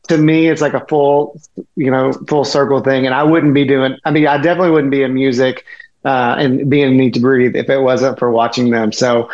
[0.08, 1.40] to me it's like a full
[1.76, 3.06] you know full circle thing.
[3.06, 5.66] And i wouldn't be doing i mean i definitely wouldn't be in music
[6.06, 8.92] uh, and being need to breathe if it wasn't for watching them.
[8.92, 9.30] So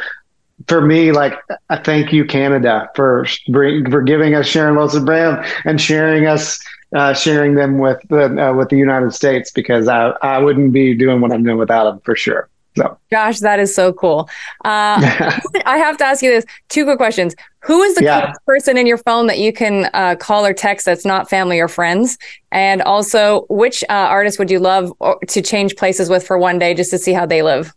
[0.67, 1.33] for me, like
[1.69, 6.59] I thank you, Canada, for bring, for giving us Sharon and Bram and sharing us,
[6.95, 10.95] uh, sharing them with the uh, with the United States because I I wouldn't be
[10.95, 12.49] doing what I'm doing without them for sure.
[12.75, 14.29] So, Josh, that is so cool.
[14.63, 15.01] Uh,
[15.65, 17.35] I have to ask you this: two quick questions.
[17.61, 18.33] Who is the yeah.
[18.45, 21.67] person in your phone that you can uh, call or text that's not family or
[21.67, 22.17] friends?
[22.51, 24.93] And also, which uh, artist would you love
[25.27, 27.75] to change places with for one day just to see how they live?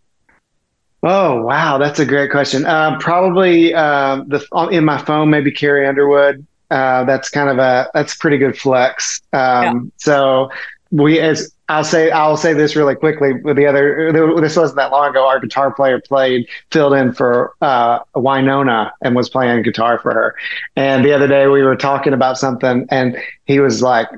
[1.02, 2.66] Oh wow, that's a great question.
[2.66, 6.46] Uh, probably uh, the in my phone, maybe Carrie Underwood.
[6.70, 9.20] Uh, that's kind of a that's pretty good flex.
[9.32, 9.80] Um, yeah.
[9.96, 10.50] So
[10.90, 13.32] we as I'll say I'll say this really quickly.
[13.32, 15.26] With the other, this wasn't that long ago.
[15.26, 20.34] Our guitar player played filled in for uh, Wynonna and was playing guitar for her.
[20.76, 24.08] And the other day we were talking about something, and he was like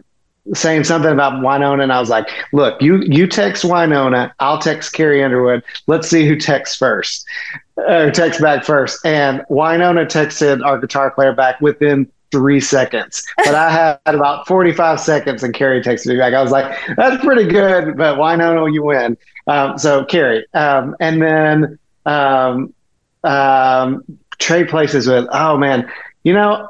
[0.55, 4.92] saying something about Wynonna, and I was like, "Look, you you text Wynonna, I'll text
[4.92, 5.62] Carrie Underwood.
[5.87, 7.24] Let's see who texts first,
[7.76, 9.05] uh, texts back first.
[9.05, 13.22] And Wynonna texted our guitar player back within three seconds.
[13.37, 16.35] But I had about 45 seconds and Carrie texted me back.
[16.35, 19.16] I was like, that's pretty good, but not you win?
[19.46, 20.46] Um, so Carrie.
[20.55, 22.74] Um, and then um,
[23.22, 24.02] um,
[24.38, 25.88] trade places with, oh man,
[26.24, 26.68] you know,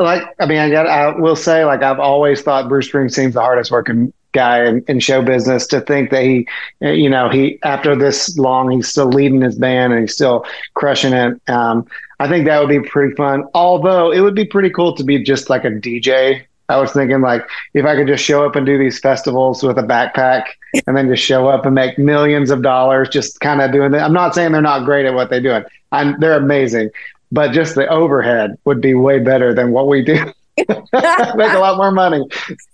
[0.00, 3.40] like, I mean, I got, I will say, like, I've always thought Bruce Springsteen's the
[3.40, 6.46] hardest working guy in, in, show business to think that he,
[6.80, 11.12] you know, he after this long, he's still leading his band and he's still crushing
[11.12, 11.40] it.
[11.48, 11.86] Um,
[12.20, 13.44] I think that would be pretty fun.
[13.54, 16.44] Although it would be pretty cool to be just like a DJ.
[16.68, 19.76] I was thinking like if I could just show up and do these festivals with
[19.78, 20.44] a backpack
[20.86, 24.02] and then just show up and make millions of dollars, just kind of doing that.
[24.02, 25.64] I'm not saying they're not great at what they're doing.
[25.90, 26.90] I'm, they're amazing,
[27.32, 30.32] but just the overhead would be way better than what we do.
[30.58, 32.22] make a lot more money.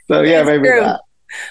[0.09, 0.81] So yeah, maybe true.
[0.81, 1.01] that.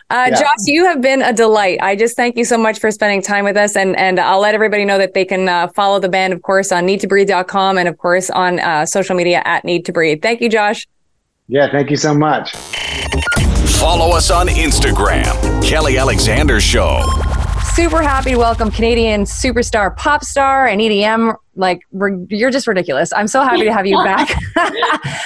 [0.09, 0.39] Uh, yeah.
[0.39, 1.79] Josh, you have been a delight.
[1.81, 3.75] I just thank you so much for spending time with us.
[3.75, 6.71] And, and I'll let everybody know that they can uh, follow the band, of course,
[6.71, 10.21] on needtobreathe.com and, of course, on uh, social media at Need to Breathe.
[10.21, 10.87] Thank you, Josh.
[11.47, 12.55] Yeah, thank you so much.
[13.75, 17.03] Follow us on Instagram, Kelly Alexander Show
[17.75, 21.35] super happy to welcome Canadian superstar, pop star, and EDM.
[21.55, 21.81] Like,
[22.29, 23.11] you're just ridiculous.
[23.11, 24.33] I'm so happy to have you back.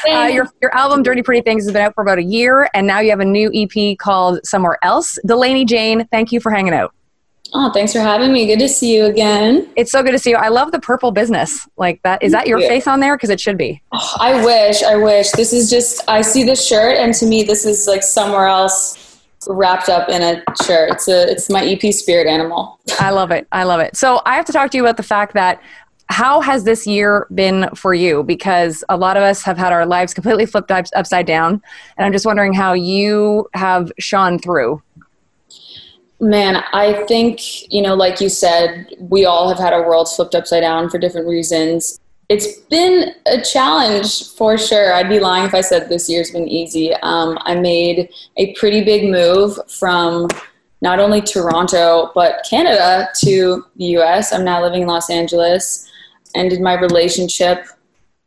[0.10, 2.88] uh, your, your album, Dirty Pretty Things, has been out for about a year, and
[2.88, 5.20] now you have a new EP called Somewhere Else.
[5.28, 6.92] Delaney Jane, thank you for hanging out.
[7.54, 8.48] Oh, thanks for having me.
[8.48, 9.72] Good to see you again.
[9.76, 10.38] It's so good to see you.
[10.38, 11.68] I love the purple business.
[11.78, 12.24] Like that.
[12.24, 13.16] Is that your face on there?
[13.16, 13.80] Because it should be.
[13.92, 14.82] Oh, I wish.
[14.82, 15.32] I wish.
[15.32, 16.02] This is just.
[16.08, 19.09] I see this shirt, and to me, this is like somewhere else
[19.48, 20.92] wrapped up in a shirt.
[20.92, 22.80] It's a it's my EP spirit animal.
[23.00, 23.48] I love it.
[23.52, 23.96] I love it.
[23.96, 25.62] So I have to talk to you about the fact that
[26.08, 28.24] how has this year been for you?
[28.24, 31.62] Because a lot of us have had our lives completely flipped upside down,
[31.98, 34.82] and I'm just wondering how you have shone through.
[36.20, 40.36] Man, I think, you know, like you said, we all have had our worlds flipped
[40.36, 44.94] upside down for different reasons it's been a challenge for sure.
[44.94, 46.94] I'd be lying if I said this year's been easy.
[47.02, 50.28] Um, I made a pretty big move from
[50.82, 54.32] not only Toronto but Canada to the U.S.
[54.32, 55.90] I'm now living in Los Angeles.
[56.36, 57.66] Ended my relationship.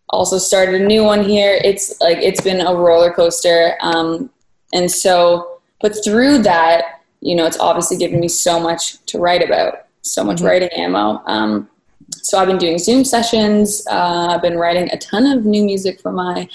[0.09, 1.61] Also started a new one here.
[1.65, 3.77] It's like it's been a roller coaster.
[3.81, 4.31] Um,
[4.75, 9.43] and so, but through that, you know, it's obviously given me so much to write
[9.43, 10.47] about, so much mm-hmm.
[10.47, 11.23] writing ammo.
[11.27, 11.69] Um,
[12.11, 13.87] so I've been doing Zoom sessions.
[13.91, 16.49] Uh, I've been writing a ton of new music for my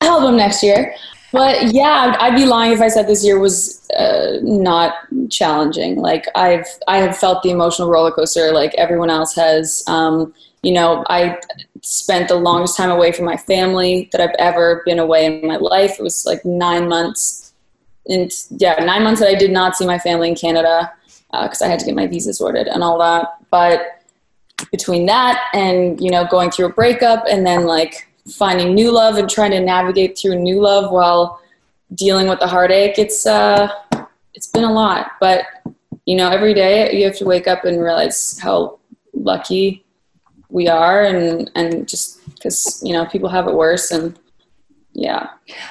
[0.00, 0.94] album next year.
[1.32, 4.94] But yeah, I'd be lying if I said this year was uh, not
[5.30, 5.96] challenging.
[5.96, 9.84] Like I've I have felt the emotional roller coaster like everyone else has.
[9.86, 10.32] Um,
[10.62, 11.38] you know, I
[11.82, 15.56] spent the longest time away from my family that I've ever been away in my
[15.56, 15.96] life.
[15.98, 17.52] It was like nine months,
[18.06, 20.92] and yeah, nine months that I did not see my family in Canada
[21.30, 23.34] because uh, I had to get my visa sorted and all that.
[23.50, 23.97] But
[24.70, 29.16] between that and you know going through a breakup and then like finding new love
[29.16, 31.40] and trying to navigate through new love while
[31.94, 33.68] dealing with the heartache it's uh
[34.38, 35.12] it's been a lot.
[35.18, 35.46] But
[36.04, 38.78] you know every day you have to wake up and realize how
[39.12, 39.84] lucky
[40.48, 44.16] we are and and just because you know people have it worse and
[45.00, 45.28] yeah.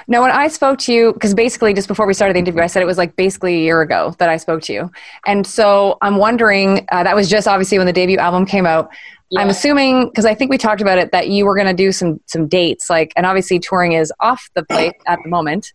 [0.08, 2.68] Now, when I spoke to you, because basically just before we started the interview, I
[2.68, 4.90] said it was like basically a year ago that I spoke to you.
[5.26, 8.90] And so I'm wondering, uh, that was just obviously when the debut album came out.
[9.30, 9.42] Yeah.
[9.42, 11.92] I'm assuming, because I think we talked about it, that you were going to do
[11.92, 15.74] some some dates, like, and obviously touring is off the plate at the moment.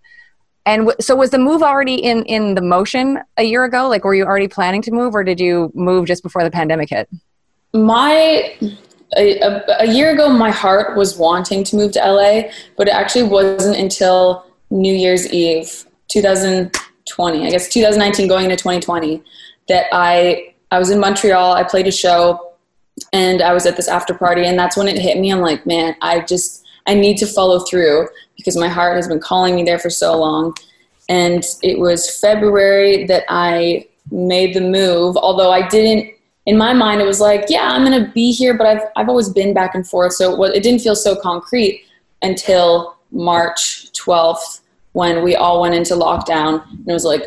[0.64, 3.86] And w- so was the move already in in the motion a year ago?
[3.86, 6.88] Like, were you already planning to move, or did you move just before the pandemic
[6.88, 7.10] hit?
[7.74, 8.56] My
[9.16, 13.24] a, a, year ago, my heart was wanting to move to LA, but it actually
[13.24, 19.22] wasn't until New Year's Eve, 2020, I guess 2019 going into 2020,
[19.68, 21.52] that I I was in Montreal.
[21.52, 22.54] I played a show,
[23.12, 25.30] and I was at this after party, and that's when it hit me.
[25.30, 29.20] I'm like, man, I just I need to follow through because my heart has been
[29.20, 30.54] calling me there for so long.
[31.08, 36.14] And it was February that I made the move, although I didn't
[36.46, 39.08] in my mind it was like yeah i'm going to be here but i've i've
[39.08, 40.12] always been back and forth.
[40.12, 41.84] So it, it didn't feel so concrete
[42.22, 44.60] until march 12th
[44.92, 46.68] when we all went into lockdown.
[46.70, 47.24] And it was like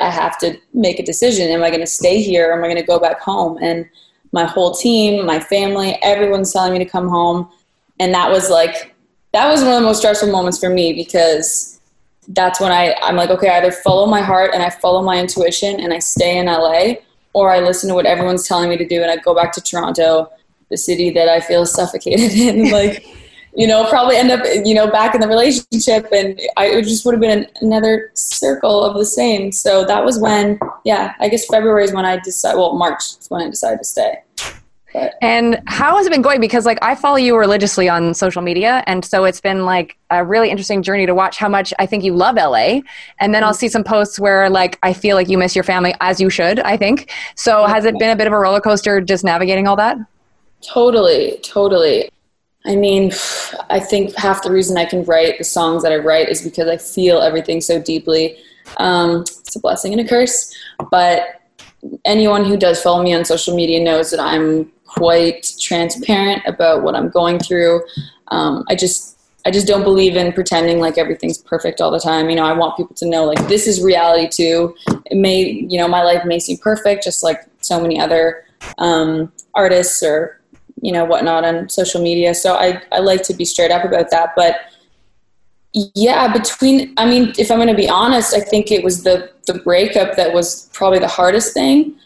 [0.00, 1.50] i have to make a decision.
[1.50, 3.58] Am i going to stay here or am i going to go back home?
[3.62, 3.88] And
[4.32, 7.50] my whole team my family everyone's telling me to come home.
[8.00, 8.94] And that was like
[9.32, 11.78] that was one of the most stressful moments for me because
[12.28, 15.18] that's when I, I'm like, okay, I either follow my heart and I follow my
[15.18, 16.94] intuition and I stay in LA,
[17.38, 19.60] or I listen to what everyone's telling me to do and I go back to
[19.60, 20.28] Toronto,
[20.70, 22.70] the city that I feel suffocated in.
[22.70, 23.06] like,
[23.54, 27.04] you know, probably end up, you know, back in the relationship and I, it just
[27.04, 29.52] would have been another circle of the same.
[29.52, 33.26] So that was when, yeah, I guess February is when I decided, well, March is
[33.28, 34.18] when I decided to stay.
[34.98, 35.14] But.
[35.22, 36.40] And how has it been going?
[36.40, 40.24] Because like I follow you religiously on social media, and so it's been like a
[40.24, 42.80] really interesting journey to watch how much I think you love LA.
[43.20, 45.94] And then I'll see some posts where like I feel like you miss your family,
[46.00, 46.58] as you should.
[46.60, 47.12] I think.
[47.36, 49.98] So has it been a bit of a roller coaster just navigating all that?
[50.62, 52.10] Totally, totally.
[52.66, 53.12] I mean,
[53.70, 56.68] I think half the reason I can write the songs that I write is because
[56.68, 58.36] I feel everything so deeply.
[58.78, 60.54] Um, it's a blessing and a curse,
[60.90, 61.40] but
[62.04, 66.96] anyone who does follow me on social media knows that I'm quite transparent about what
[66.96, 67.82] I'm going through.
[68.28, 72.28] Um, I just I just don't believe in pretending like everything's perfect all the time.
[72.28, 74.74] You know, I want people to know like this is reality too.
[75.06, 78.44] It may, you know, my life may seem perfect, just like so many other
[78.78, 80.40] um, artists or
[80.80, 82.34] you know whatnot on social media.
[82.34, 84.32] So I I like to be straight up about that.
[84.36, 84.56] But
[85.72, 89.30] yeah, between I mean, if I'm going to be honest, I think it was the
[89.46, 91.96] the breakup that was probably the hardest thing.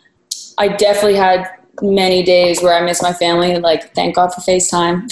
[0.58, 1.48] I definitely had
[1.80, 3.58] many days where I miss my family.
[3.58, 5.10] Like, thank God for FaceTime,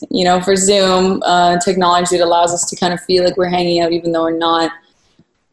[0.10, 3.48] you know, for Zoom, uh, technology that allows us to kind of feel like we're
[3.48, 4.72] hanging out even though we're not.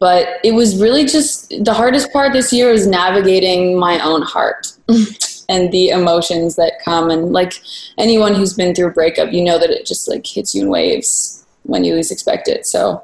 [0.00, 4.72] But it was really just the hardest part this year is navigating my own heart
[5.48, 7.10] and the emotions that come.
[7.10, 7.54] And like
[7.96, 10.68] anyone who's been through a breakup, you know that it just like hits you in
[10.68, 12.66] waves when you least expect it.
[12.66, 13.02] So,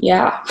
[0.00, 0.42] yeah.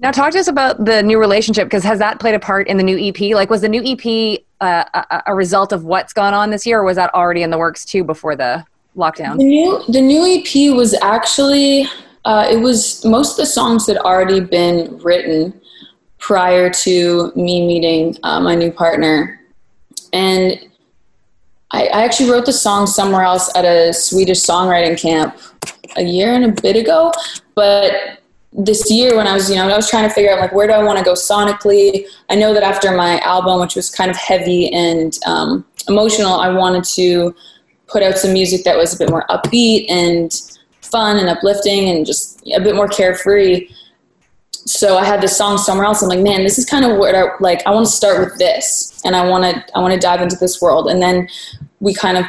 [0.00, 2.76] Now, talk to us about the new relationship because has that played a part in
[2.76, 3.34] the new EP?
[3.34, 6.84] Like, was the new EP a, a, result of what's gone on this year, or
[6.84, 8.64] was that already in the works too before the
[8.96, 9.38] lockdown?
[9.38, 11.86] The new the new EP was actually
[12.24, 15.58] uh, it was most of the songs had already been written
[16.18, 19.40] prior to me meeting uh, my new partner,
[20.12, 20.58] and
[21.70, 25.38] I, I actually wrote the song somewhere else at a Swedish songwriting camp
[25.96, 27.12] a year and a bit ago,
[27.54, 28.19] but
[28.52, 30.66] this year when I was, you know, I was trying to figure out like where
[30.66, 32.06] do I want to go sonically.
[32.28, 36.50] I know that after my album, which was kind of heavy and um, emotional, I
[36.50, 37.34] wanted to
[37.86, 40.32] put out some music that was a bit more upbeat and
[40.82, 43.68] fun and uplifting and just a bit more carefree.
[44.50, 46.02] So I had this song somewhere else.
[46.02, 47.64] I'm like, man, this is kind of what I like.
[47.66, 50.36] I want to start with this, and I want to I want to dive into
[50.36, 50.88] this world.
[50.88, 51.28] And then
[51.80, 52.24] we kind of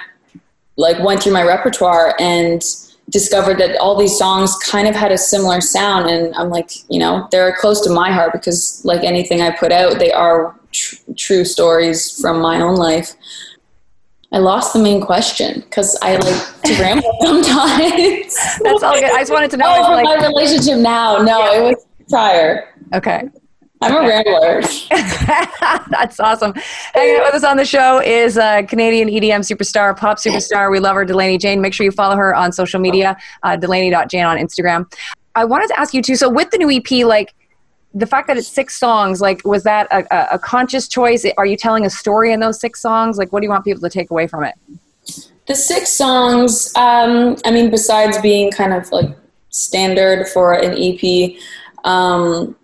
[0.78, 2.64] like went through my repertoire and
[3.12, 6.10] discovered that all these songs kind of had a similar sound.
[6.10, 9.71] And i'm like you know they're close to my heart because like anything i put
[9.71, 13.13] out they are tr- true stories from my own life.
[14.34, 18.36] I lost the main question because i like to ramble sometimes.
[18.63, 19.12] That's all good.
[19.12, 21.17] I just wanted to know oh, like- my relationship now.
[21.17, 21.60] No yeah.
[21.60, 22.69] it was prior.
[22.93, 23.30] Okay
[23.82, 24.62] I'm a rambler.
[25.89, 26.54] That's awesome.
[26.94, 30.72] Hanging out with us on the show is a Canadian EDM superstar, pop superstar.
[30.72, 31.62] We love her, Delaney Jane.
[31.62, 34.91] Make sure you follow her on social media, uh, delaney.jane on Instagram.
[35.36, 36.15] I wanted to ask you too.
[36.15, 37.34] So with the new EP, like
[37.94, 41.26] the fact that it's six songs, like was that a, a conscious choice?
[41.38, 43.17] Are you telling a story in those six songs?
[43.17, 44.56] Like, what do you want people to take away from it?
[45.48, 46.72] The six songs.
[46.76, 49.10] Um, I mean, besides being kind of like
[49.50, 51.36] standard for an EP.
[51.84, 52.56] Um,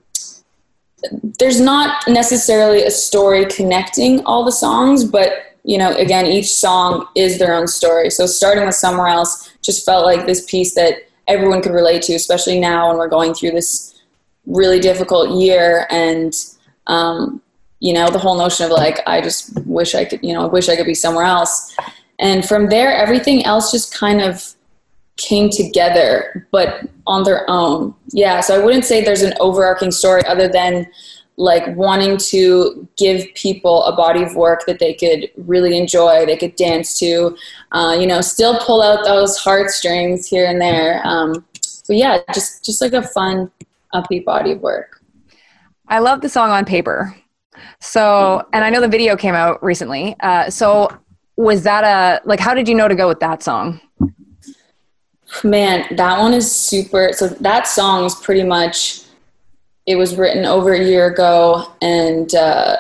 [1.39, 7.07] there's not necessarily a story connecting all the songs, but you know, again, each song
[7.15, 8.10] is their own story.
[8.10, 12.15] So starting with somewhere else just felt like this piece that everyone could relate to,
[12.15, 14.01] especially now when we're going through this
[14.45, 16.33] really difficult year and
[16.88, 17.41] um,
[17.79, 20.45] you know the whole notion of like i just wish i could you know i
[20.45, 21.75] wish i could be somewhere else
[22.19, 24.55] and from there everything else just kind of
[25.17, 27.93] came together, but on their own.
[28.10, 30.88] Yeah, so I wouldn't say there's an overarching story other than
[31.38, 36.38] like wanting to give people a body of work that they could really enjoy, they
[36.38, 37.38] could dance to,
[37.73, 40.99] uh, you know, still pull out those heartstrings here and there.
[41.06, 41.45] Um,
[41.89, 43.51] yeah, just just like a fun,
[43.93, 45.01] upbeat body of work.
[45.88, 47.15] I love the song on paper.
[47.80, 50.15] So, and I know the video came out recently.
[50.19, 50.89] Uh, so,
[51.38, 52.39] was that a like?
[52.39, 53.80] How did you know to go with that song?
[55.44, 57.12] Man, that one is super.
[57.13, 59.02] So that song is pretty much.
[59.86, 62.75] It was written over a year ago, and uh,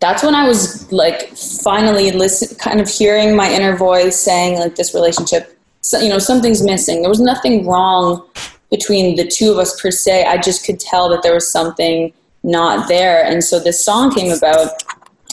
[0.00, 4.76] that's when I was like finally listen, kind of hearing my inner voice saying like
[4.76, 7.00] this relationship, so, you know, something's missing.
[7.00, 8.26] There was nothing wrong
[8.70, 10.24] between the two of us per se.
[10.24, 14.32] I just could tell that there was something not there, and so this song came
[14.32, 14.82] about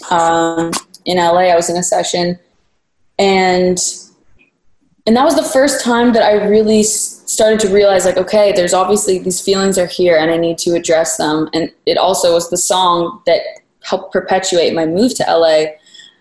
[0.09, 0.71] um,
[1.05, 1.51] in LA.
[1.51, 2.37] I was in a session,
[3.19, 3.77] and
[5.07, 8.73] and that was the first time that I really started to realize like okay there's
[8.73, 11.49] obviously these feelings are here and I need to address them.
[11.53, 13.41] And it also was the song that
[13.81, 15.77] helped perpetuate my move to LA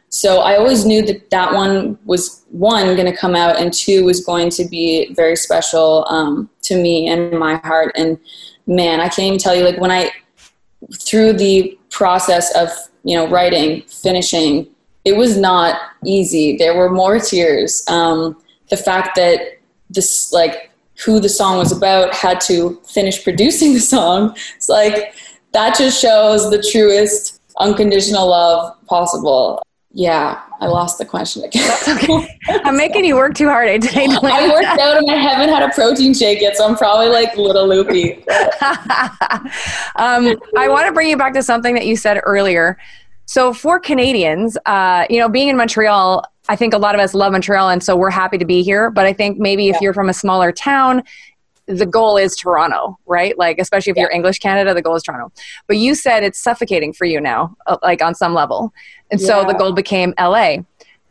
[0.09, 4.05] so I always knew that that one was one going to come out and two
[4.05, 7.93] was going to be very special um, to me and my heart.
[7.97, 8.19] And
[8.67, 10.11] man I can't even tell you like when I
[11.01, 12.69] through the process of
[13.05, 14.69] you know writing finishing
[15.05, 16.57] it was not easy.
[16.57, 19.59] There were more tears um, the fact that
[19.91, 20.71] this like
[21.05, 24.35] who the song was about had to finish producing the song.
[24.57, 25.15] It's like
[25.53, 29.63] that just shows the truest unconditional love possible.
[29.93, 31.67] Yeah i lost the question again.
[31.67, 32.39] That's okay.
[32.65, 35.73] I'm making you work too hard today i worked out and i haven't had a
[35.75, 38.25] protein shake yet so i'm probably like a little loopy.
[39.97, 42.77] Um, i want to bring you back to something that you said earlier.
[43.27, 47.15] So for canadians uh, you know being in montreal I think a lot of us
[47.15, 48.91] love Montreal, and so we're happy to be here.
[48.91, 51.03] But I think maybe if you're from a smaller town,
[51.67, 53.37] the goal is Toronto, right?
[53.37, 54.05] Like, especially if yeah.
[54.05, 55.33] you're English Canada, the goal is Toronto.
[55.67, 58.73] But you said it's suffocating for you now, uh, like on some level.
[59.11, 59.27] And yeah.
[59.27, 60.59] so the goal became LA.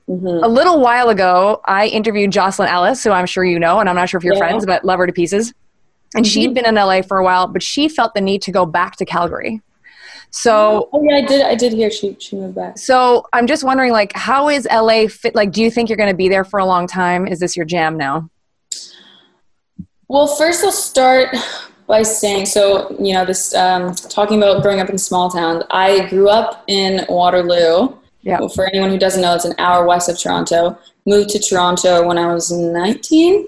[0.07, 0.43] Mm-hmm.
[0.43, 3.95] A little while ago, I interviewed Jocelyn Alice, who I'm sure you know, and I'm
[3.95, 4.39] not sure if you're yeah.
[4.39, 5.53] friends, but love her to pieces.
[6.15, 6.31] And mm-hmm.
[6.31, 8.95] she'd been in LA for a while, but she felt the need to go back
[8.97, 9.61] to Calgary.
[10.35, 11.41] So oh, yeah, I did.
[11.45, 12.77] I did hear she she moved back.
[12.77, 15.33] So I'm just wondering, like, how is LA fit?
[15.33, 17.25] Like, do you think you're going to be there for a long time?
[17.25, 18.29] Is this your jam now?
[20.09, 21.33] Well, first I'll start
[21.87, 22.93] by saying so.
[22.99, 25.63] You know, this um, talking about growing up in small towns.
[25.71, 27.95] I grew up in Waterloo.
[28.21, 28.39] Yeah.
[28.41, 30.77] Well, for anyone who doesn't know, it's an hour west of Toronto.
[31.05, 33.47] Moved to Toronto when I was 19,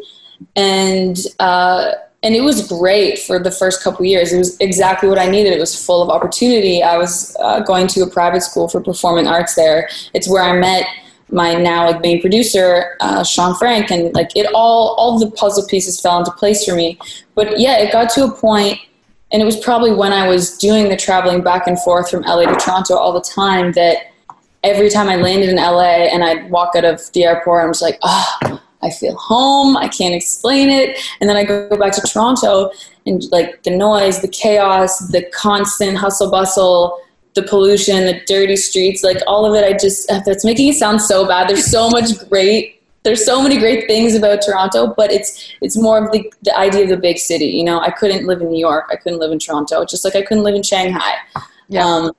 [0.56, 1.18] and.
[1.38, 1.92] Uh,
[2.24, 4.34] and it was great for the first couple years.
[4.34, 5.53] It was exactly what I needed.
[5.53, 6.82] It was full of opportunity.
[6.82, 9.88] I was uh, going to a private school for performing arts there.
[10.13, 10.88] It's where I met
[11.30, 15.65] my now like main producer, uh, Shaun Frank, and like it all all the puzzle
[15.68, 16.97] pieces fell into place for me.
[17.36, 18.80] But yeah, it got to a point,
[19.32, 22.45] and it was probably when I was doing the traveling back and forth from LA
[22.45, 24.11] to Toronto all the time that
[24.63, 27.82] every time I landed in LA and I'd walk out of the airport, I was
[27.82, 28.38] like, ah.
[28.45, 29.75] Oh, I feel home.
[29.78, 30.99] I can't explain it.
[31.19, 32.71] And then I go back to Toronto
[33.05, 36.99] and like the noise, the chaos, the constant hustle bustle,
[37.34, 39.63] the pollution, the dirty streets, like all of it.
[39.63, 41.49] I just, that's making it sound so bad.
[41.49, 46.03] There's so much great there's so many great things about Toronto, but it's it's more
[46.03, 47.45] of the, the idea of the big city.
[47.45, 48.89] You know, I couldn't live in New York.
[48.91, 49.86] I couldn't live in Toronto.
[49.86, 51.13] Just like I couldn't live in Shanghai.
[51.69, 51.86] Yeah.
[51.86, 52.11] Um,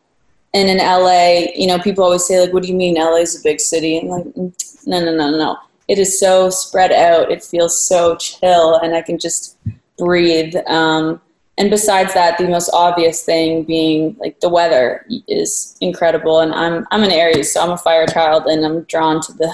[0.55, 3.39] and in LA, you know, people always say like, "What do you mean LA is
[3.39, 5.59] a big city?" And like, mm, no, no, no, no
[5.89, 7.31] it is so spread out.
[7.31, 9.57] It feels so chill, and I can just
[9.97, 10.55] breathe.
[10.67, 11.21] Um,
[11.57, 16.41] and besides that, the most obvious thing being like the weather is incredible.
[16.41, 19.53] And I'm I'm an Aries, so I'm a fire child, and I'm drawn to the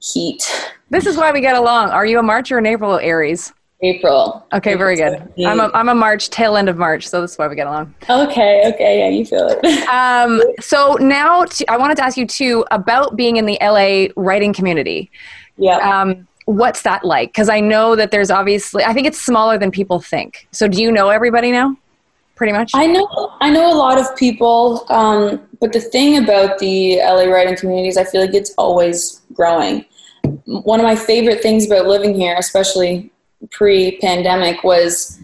[0.00, 0.42] heat.
[0.90, 1.90] This is why we get along.
[1.90, 3.52] Are you a March or an April Aries?
[3.82, 4.46] April.
[4.52, 5.30] Okay, very good.
[5.44, 7.66] I'm a, I'm a March, tail end of March, so this is why we get
[7.66, 7.94] along.
[8.08, 9.88] Okay, okay, yeah, you feel it.
[9.88, 14.06] um, so now to, I wanted to ask you too about being in the LA
[14.16, 15.10] writing community.
[15.56, 15.76] Yeah.
[15.78, 17.30] Um, what's that like?
[17.30, 20.48] Because I know that there's obviously, I think it's smaller than people think.
[20.52, 21.76] So do you know everybody now?
[22.36, 22.72] Pretty much.
[22.74, 23.32] I know.
[23.40, 27.88] I know a lot of people, um, but the thing about the LA writing community
[27.88, 29.84] is I feel like it's always growing.
[30.46, 33.12] One of my favorite things about living here, especially
[33.52, 35.20] pre-pandemic, was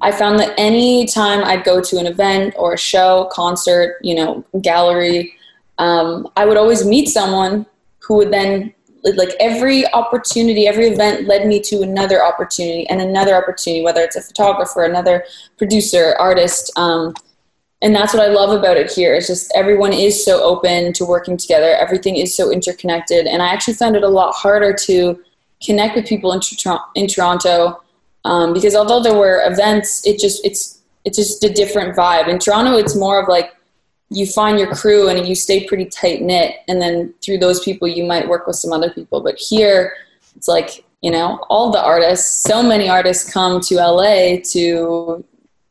[0.00, 4.14] I found that any time I'd go to an event or a show, concert, you
[4.14, 5.34] know, gallery,
[5.78, 7.66] um, I would always meet someone
[7.98, 8.72] who would then
[9.04, 14.16] like every opportunity every event led me to another opportunity and another opportunity whether it's
[14.16, 15.24] a photographer another
[15.58, 17.14] producer artist um,
[17.84, 19.14] and that's what i love about it here.
[19.14, 21.70] It's just everyone is so open to working together.
[21.74, 23.26] Everything is so interconnected.
[23.26, 25.22] And i actually found it a lot harder to
[25.62, 26.40] connect with people in,
[26.94, 27.80] in toronto
[28.24, 32.28] um, because although there were events it just it's it's just a different vibe.
[32.28, 33.54] In toronto it's more of like
[34.10, 37.88] you find your crew and you stay pretty tight knit and then through those people
[37.88, 39.20] you might work with some other people.
[39.20, 39.94] But here
[40.36, 45.24] it's like you know all the artists so many artists come to la to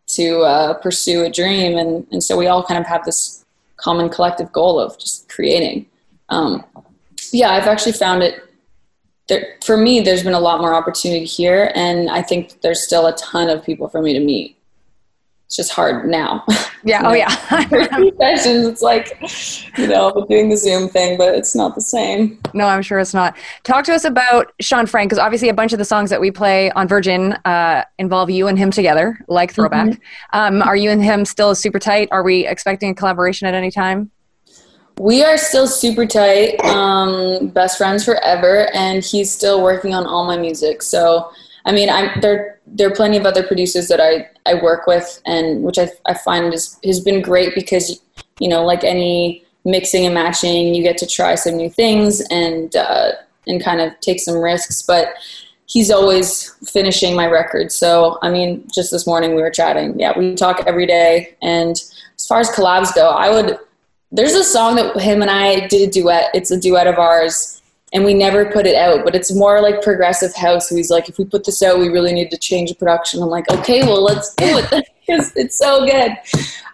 [0.07, 1.77] to uh, pursue a dream.
[1.77, 3.45] And, and so we all kind of have this
[3.77, 5.87] common collective goal of just creating.
[6.29, 6.63] Um,
[7.31, 8.41] yeah i've actually found it
[9.27, 11.71] there, for me there's been a lot more opportunity here.
[11.75, 14.57] And i think there's still a ton of people for me to meet
[15.53, 16.43] it's just hard now.
[16.85, 17.03] Yeah.
[17.05, 17.29] oh, yeah.
[18.17, 19.17] sessions, it's like,
[19.77, 22.37] you know, doing the Zoom thing, but it's not the same.
[22.53, 23.37] No, I'm sure it's not.
[23.63, 26.29] Talk to us about Shaun Frank, because obviously a bunch of the songs that we
[26.29, 29.91] play on Virgin uh, involve you and him together, like Throwback.
[29.91, 30.37] Mm-hmm.
[30.37, 32.09] Um, are you and him still super tight?
[32.11, 34.11] Are we expecting a collaboration at any time?
[34.99, 40.25] We are still super tight, um, best friends forever, and he's still working on all
[40.25, 40.81] my music.
[40.81, 41.31] So,
[41.63, 42.52] I mean, I'm there.
[42.65, 46.13] There are plenty of other producers that I, I work with, and which I, I
[46.13, 48.01] find is, has been great because,
[48.39, 52.75] you know, like any mixing and matching, you get to try some new things and
[52.75, 53.11] uh,
[53.47, 54.81] and kind of take some risks.
[54.81, 55.09] But
[55.65, 57.75] he's always finishing my records.
[57.75, 59.99] So, I mean, just this morning we were chatting.
[59.99, 61.35] Yeah, we talk every day.
[61.41, 61.71] And
[62.15, 63.57] as far as collabs go, I would
[64.11, 66.29] there's a song that him and I did a duet.
[66.35, 67.62] It's a duet of ours,
[67.93, 69.05] and we never put it out.
[69.05, 70.69] But it's more like progressive house.
[70.69, 73.21] He's like, if we put this out, we really need to change the production.
[73.21, 76.11] I'm like, okay, well, let's do it because it's so good.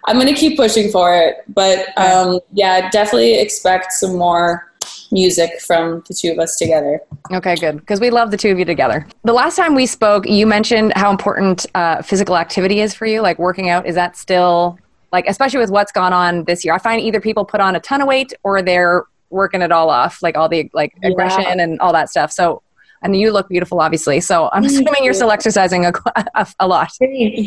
[0.06, 1.44] I'm gonna keep pushing for it.
[1.48, 4.72] But um, yeah, definitely expect some more
[5.12, 7.00] music from the two of us together.
[7.32, 7.78] Okay, good.
[7.78, 9.06] Because we love the two of you together.
[9.24, 13.20] The last time we spoke, you mentioned how important uh, physical activity is for you,
[13.20, 13.86] like working out.
[13.86, 14.78] Is that still
[15.12, 17.80] like especially with what's gone on this year i find either people put on a
[17.80, 21.62] ton of weight or they're working it all off like all the like aggression yeah.
[21.62, 22.32] and all that stuff.
[22.32, 22.62] So
[23.02, 24.20] and you look beautiful obviously.
[24.20, 25.92] So i'm assuming you're still exercising a,
[26.34, 26.90] a, a, lot.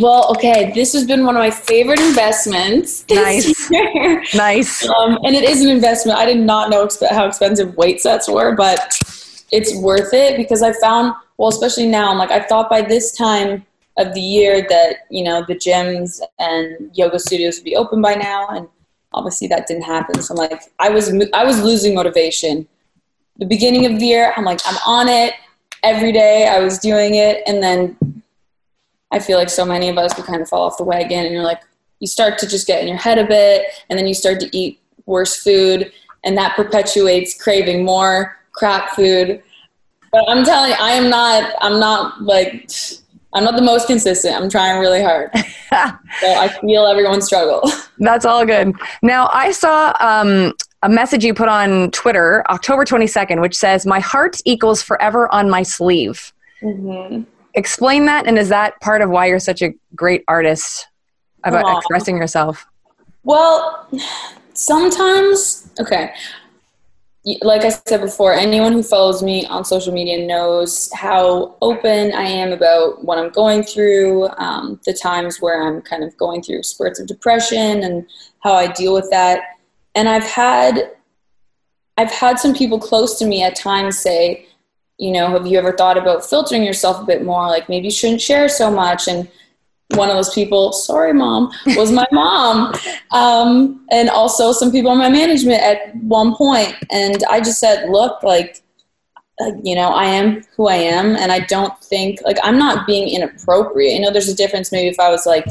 [0.01, 3.69] Well okay this has been one of my favorite investments nice.
[4.34, 4.88] nice.
[4.88, 6.17] Um, and it is an investment.
[6.17, 8.97] I did not know exp- how expensive weight sets were but
[9.53, 13.15] it's worth it because i found well especially now i'm like i thought by this
[13.15, 13.63] time
[13.97, 18.15] of the year that you know the gyms and yoga studios would be open by
[18.15, 18.67] now and
[19.14, 20.22] obviously that didn't happen.
[20.22, 22.68] So i'm like i was i was losing motivation.
[23.38, 25.34] The beginning of the year i'm like i'm on it.
[25.84, 27.43] Every day i was doing it.
[27.47, 28.24] And then
[29.11, 31.34] i feel like so many of us we kind of fall off the wagon and
[31.34, 31.61] you're like
[31.99, 34.57] you start to just get in your head a bit and then you start to
[34.57, 35.91] eat worse food
[36.24, 39.41] and that perpetuates craving more crap food.
[40.11, 42.70] But i'm telling you i am not i'm not like
[43.34, 44.36] I'm not the most consistent.
[44.36, 45.31] I'm trying really hard.
[45.36, 47.69] so I feel everyone's struggle.
[47.97, 48.73] That's all good.
[49.01, 50.53] Now, I saw um,
[50.84, 55.49] a message you put on Twitter, October 22nd, which says, My heart equals forever on
[55.49, 56.31] my sleeve.
[56.61, 57.23] Mm-hmm.
[57.55, 60.88] Explain that, and is that part of why you're such a great artist
[61.43, 61.77] about Aww.
[61.77, 62.65] expressing yourself?
[63.23, 63.88] Well,
[64.53, 66.13] sometimes, okay
[67.41, 72.24] like I said before, anyone who follows me on social media knows how open I
[72.24, 76.63] am about what I'm going through, um, the times where I'm kind of going through
[76.63, 78.05] spurts of depression and
[78.39, 79.41] how I deal with that.
[79.95, 80.91] And I've had
[81.95, 84.47] I've had some people close to me at times say,
[84.97, 87.47] you know, have you ever thought about filtering yourself a bit more?
[87.47, 89.30] Like maybe you shouldn't share so much and
[89.91, 92.73] one of those people, sorry, mom, was my mom.
[93.11, 96.75] Um, and also some people in my management at one point.
[96.91, 98.61] And I just said, look, like,
[99.63, 101.15] you know, I am who I am.
[101.15, 103.93] And I don't think, like, I'm not being inappropriate.
[103.93, 105.45] You know, there's a difference maybe if I was like,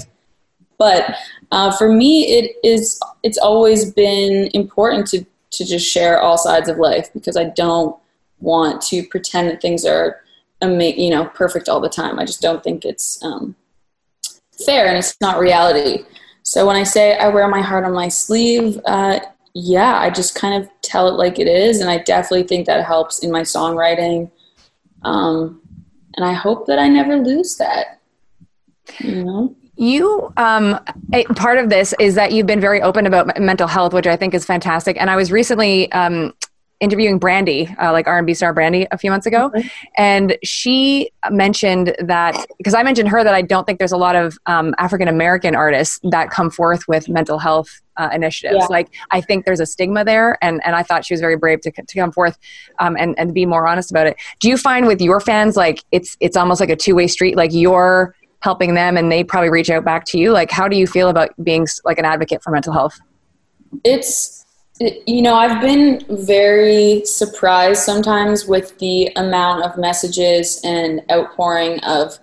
[0.78, 1.14] but
[1.52, 6.68] uh, for me, it is, it's always been important to, to just share all sides
[6.68, 7.96] of life because I don't
[8.40, 10.20] want to pretend that things are,
[10.60, 12.18] you know, perfect all the time.
[12.18, 13.54] I just don't think it's, um,
[14.64, 16.04] fair and it's not reality.
[16.42, 19.20] So when I say I wear my heart on my sleeve, uh,
[19.54, 22.84] yeah, I just kind of tell it like it is, and I definitely think that
[22.84, 24.30] helps in my songwriting.
[25.02, 25.60] Um,
[26.16, 28.00] and I hope that I never lose that.
[28.98, 29.56] You know.
[29.76, 30.78] You, um,
[31.34, 34.34] part of this is that you've been very open about mental health, which I think
[34.34, 34.96] is fantastic.
[35.00, 36.34] And I was recently um,
[36.82, 39.70] interviewing Brandy, uh, like R&B star Brandy, a few months ago, okay.
[39.96, 44.16] and she mentioned that because I mentioned her that I don't think there's a lot
[44.16, 48.56] of um, African American artists that come forth with mental health uh, initiatives.
[48.58, 48.66] Yeah.
[48.68, 51.60] Like I think there's a stigma there, and and I thought she was very brave
[51.62, 52.36] to to come forth
[52.80, 54.16] um, and and be more honest about it.
[54.40, 57.36] Do you find with your fans like it's it's almost like a two way street?
[57.36, 60.32] Like you're helping them, and they probably reach out back to you.
[60.32, 62.98] Like how do you feel about being like an advocate for mental health?
[63.84, 64.41] It's
[65.06, 72.18] you know, I've been very surprised sometimes with the amount of messages and outpouring of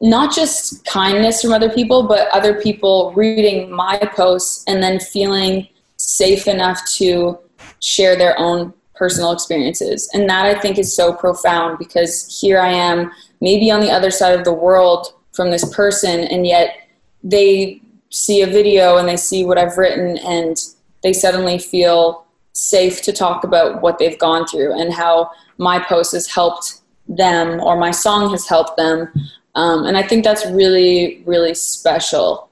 [0.00, 5.68] not just kindness from other people, but other people reading my posts and then feeling
[5.96, 7.38] safe enough to
[7.80, 10.08] share their own personal experiences.
[10.14, 13.10] And that I think is so profound because here I am,
[13.40, 16.88] maybe on the other side of the world from this person, and yet
[17.22, 20.56] they see a video and they see what I've written and
[21.02, 26.12] they suddenly feel safe to talk about what they've gone through and how my post
[26.12, 29.08] has helped them or my song has helped them.
[29.54, 32.50] Um, and I think that's really, really special.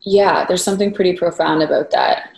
[0.00, 2.30] Yeah, there's something pretty profound about that.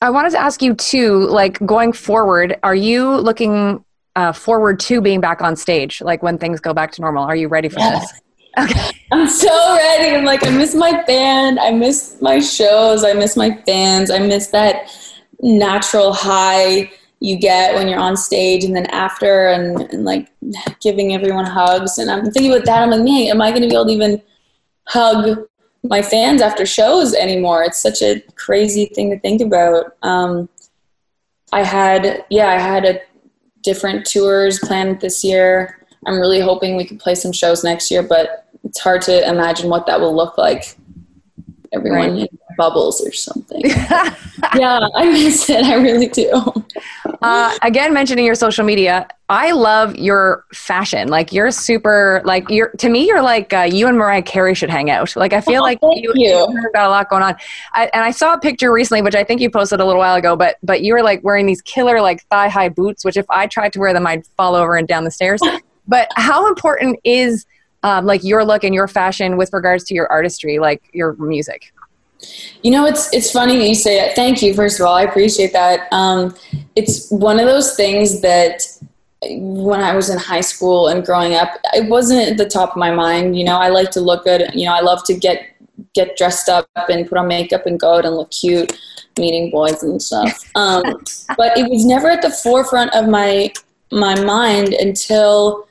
[0.00, 3.84] I wanted to ask you too, like going forward, are you looking
[4.14, 6.00] uh, forward to being back on stage?
[6.00, 8.20] Like when things go back to normal, are you ready for this?
[8.58, 8.90] Okay.
[9.12, 10.14] I'm so ready.
[10.14, 11.58] I'm like, I miss my band.
[11.58, 13.04] I miss my shows.
[13.04, 14.10] I miss my fans.
[14.10, 14.90] I miss that
[15.40, 16.90] natural high
[17.20, 20.28] you get when you're on stage and then after and, and like
[20.80, 21.98] giving everyone hugs.
[21.98, 22.82] And I'm thinking about that.
[22.82, 24.22] I'm like, man, am I going to be able to even
[24.86, 25.48] hug
[25.82, 27.64] my fans after shows anymore?
[27.64, 29.96] It's such a crazy thing to think about.
[30.02, 30.48] Um,
[31.52, 33.00] I had, yeah, I had a
[33.62, 35.78] different tours planned this year.
[36.06, 39.70] I'm really hoping we can play some shows next year, but it's hard to imagine
[39.70, 40.76] what that will look like.
[41.72, 42.30] Everyone right.
[42.30, 43.62] in bubbles or something.
[43.66, 45.64] yeah, I miss it.
[45.64, 46.30] I really do.
[47.20, 51.08] Uh, again, mentioning your social media, I love your fashion.
[51.08, 52.22] Like you're super.
[52.24, 55.14] Like you're to me, you're like uh, you and Mariah Carey should hang out.
[55.14, 56.70] Like I feel oh, like you, you.
[56.72, 57.36] got a lot going on.
[57.74, 60.16] I, and I saw a picture recently, which I think you posted a little while
[60.16, 60.36] ago.
[60.36, 63.46] But but you were like wearing these killer like thigh high boots, which if I
[63.46, 65.40] tried to wear them, I'd fall over and down the stairs.
[65.86, 67.44] but how important is
[67.82, 71.72] um, like your look and your fashion with regards to your artistry, like your music?
[72.62, 74.16] You know, it's it's funny that you say that.
[74.16, 74.94] Thank you, first of all.
[74.94, 75.92] I appreciate that.
[75.92, 76.34] Um,
[76.74, 78.62] it's one of those things that
[79.22, 82.76] when I was in high school and growing up, it wasn't at the top of
[82.76, 83.38] my mind.
[83.38, 84.50] You know, I like to look good.
[84.54, 85.54] You know, I love to get
[85.94, 88.76] get dressed up and put on makeup and go out and look cute,
[89.16, 90.44] meeting boys and stuff.
[90.56, 90.82] Um,
[91.36, 93.52] but it was never at the forefront of my
[93.92, 95.67] my mind until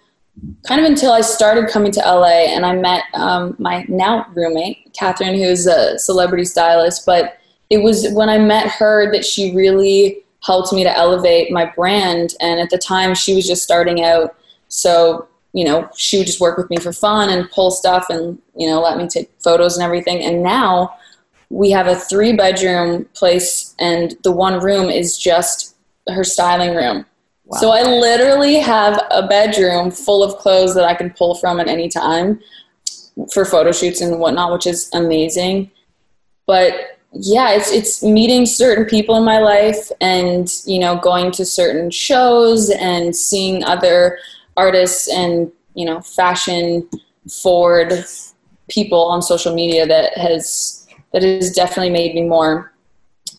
[0.68, 4.94] kind of until I started coming to LA and I met um, my now roommate,
[4.94, 7.06] Catherine, who's a celebrity stylist.
[7.06, 11.66] But it was when I met her that she really helped me to elevate my
[11.66, 12.34] brand.
[12.40, 14.36] And at the time, she was just starting out.
[14.68, 18.40] So, you know, she would just work with me for fun and pull stuff and,
[18.56, 20.24] you know, let me take photos and everything.
[20.24, 20.96] And now
[21.50, 25.76] we have a three bedroom place, and the one room is just
[26.10, 27.06] her styling room.
[27.48, 27.60] Wow.
[27.60, 31.70] So I literally have a bedroom full of clothes that I can pull from at
[31.70, 32.42] any time
[33.32, 35.72] for photo shoots and whatnot, which is amazing.
[36.46, 41.46] But yeah, it's it's meeting certain people in my life and you know going to
[41.46, 44.20] certain shows and seeing other
[44.58, 46.88] artists and you know fashion
[47.42, 47.94] forward
[48.70, 52.74] people on social media that has that has definitely made me more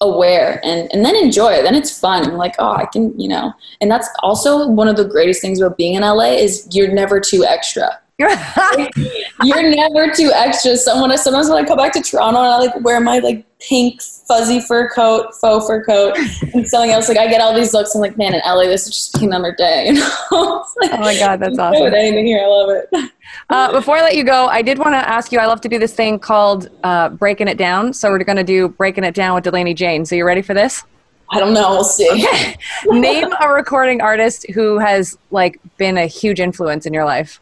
[0.01, 1.62] aware and, and then enjoy it.
[1.62, 2.24] Then it's fun.
[2.24, 3.53] I'm like, oh, I can, you know.
[3.80, 7.20] And that's also one of the greatest things about being in LA is you're never
[7.20, 7.99] too extra.
[9.44, 10.76] you're never too extra.
[10.76, 14.02] Someone sometimes when I come back to Toronto and I like wear my like pink
[14.02, 16.16] fuzzy fur coat, faux fur coat,
[16.52, 17.08] and something else.
[17.08, 17.94] Like I get all these looks.
[17.94, 19.86] I'm like, man, in LA, this is just be another day.
[19.88, 20.64] You know?
[20.80, 21.94] like, oh my god, that's awesome.
[21.94, 23.10] Anything here, I love it.
[23.50, 25.38] Uh, before I let you go, I did want to ask you.
[25.38, 27.92] I love to do this thing called uh, breaking it down.
[27.92, 30.06] So we're going to do breaking it down with Delaney Jane.
[30.06, 30.82] So you ready for this?
[31.30, 31.70] I don't know.
[31.72, 32.10] We'll see.
[32.10, 32.56] Okay.
[32.86, 37.38] Name a recording artist who has like been a huge influence in your life.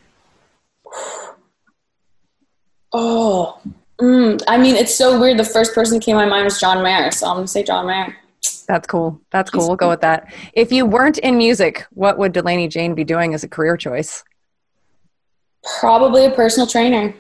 [2.93, 3.61] Oh,
[4.01, 5.39] mm, I mean, it's so weird.
[5.39, 7.63] The first person that came to my mind was John Mayer, so I'm gonna say
[7.63, 8.17] John Mayer.
[8.67, 9.21] That's cool.
[9.31, 9.67] That's cool.
[9.67, 10.33] We'll go with that.
[10.53, 14.25] If you weren't in music, what would Delaney Jane be doing as a career choice?
[15.81, 17.15] Probably a personal trainer,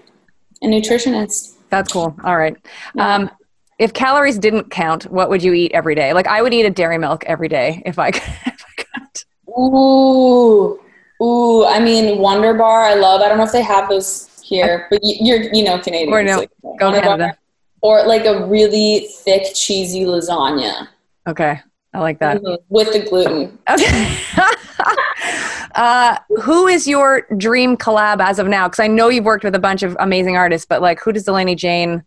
[0.62, 1.54] and nutritionist.
[1.70, 2.16] That's cool.
[2.24, 2.56] All right.
[2.98, 3.30] Um,
[3.78, 6.12] if calories didn't count, what would you eat every day?
[6.12, 8.22] Like I would eat a dairy milk every day if I could.
[8.46, 9.24] If I could.
[9.58, 10.80] Ooh,
[11.22, 11.64] ooh.
[11.64, 12.82] I mean, Wunderbar.
[12.82, 13.20] I love.
[13.22, 16.12] I don't know if they have those here, but you're you know Canadian.
[16.12, 17.16] Or no, like, go Canada.
[17.16, 17.38] Bar,
[17.82, 20.88] or like a really thick cheesy lasagna.
[21.26, 21.60] Okay,
[21.94, 22.62] I like that mm-hmm.
[22.68, 23.58] with the gluten.
[23.68, 24.18] Okay.
[25.74, 28.68] uh, who is your dream collab as of now?
[28.68, 31.24] Because I know you've worked with a bunch of amazing artists, but like, who does
[31.24, 32.04] Delaney Jane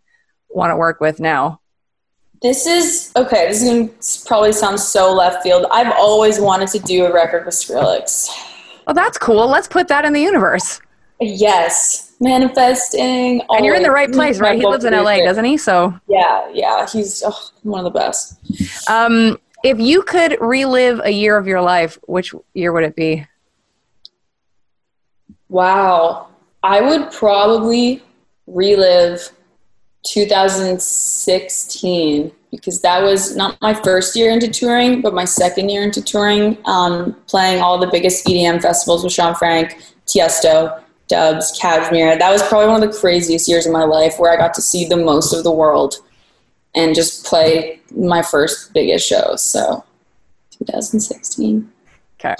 [0.48, 1.60] want to work with now?
[2.42, 3.48] This is okay.
[3.48, 5.66] This is going to probably sound so left field.
[5.70, 8.28] I've always wanted to do a record with Skrillex.
[8.90, 9.46] Oh, that's cool.
[9.46, 10.80] Let's put that in the universe.
[11.20, 13.40] Yes, manifesting.
[13.48, 14.58] And you're in the right place, right?
[14.58, 15.56] He lives in LA, doesn't he?
[15.58, 18.36] So yeah, yeah, he's oh, one of the best.
[18.90, 23.24] Um, if you could relive a year of your life, which year would it be?
[25.48, 26.26] Wow,
[26.64, 28.02] I would probably
[28.48, 29.30] relive
[30.04, 36.02] 2016 because that was not my first year into touring, but my second year into
[36.02, 42.18] touring, um, playing all the biggest EDM festivals with Shaun Frank, Tiesto, Dubs, Cajmere.
[42.18, 44.62] That was probably one of the craziest years of my life where I got to
[44.62, 45.96] see the most of the world
[46.74, 49.36] and just play my first biggest show.
[49.36, 49.84] So
[50.50, 51.70] 2016.
[52.18, 52.36] Okay.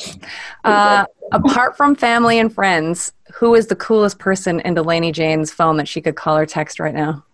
[0.64, 5.78] Uh, apart from family and friends, who is the coolest person in Delaney Jane's phone
[5.78, 7.24] that she could call or text right now?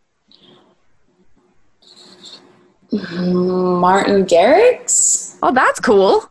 [3.80, 5.38] Martin Garrix.
[5.42, 6.30] Oh, that's cool.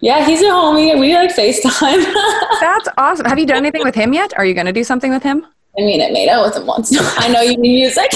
[0.00, 0.98] Yeah, he's a homie.
[0.98, 2.04] We like FaceTime.
[2.60, 3.26] That's awesome.
[3.26, 4.32] Have you done anything with him yet?
[4.38, 5.44] Are you going to do something with him?
[5.76, 6.96] I mean, I made out with him once.
[7.18, 8.06] I know you mean music.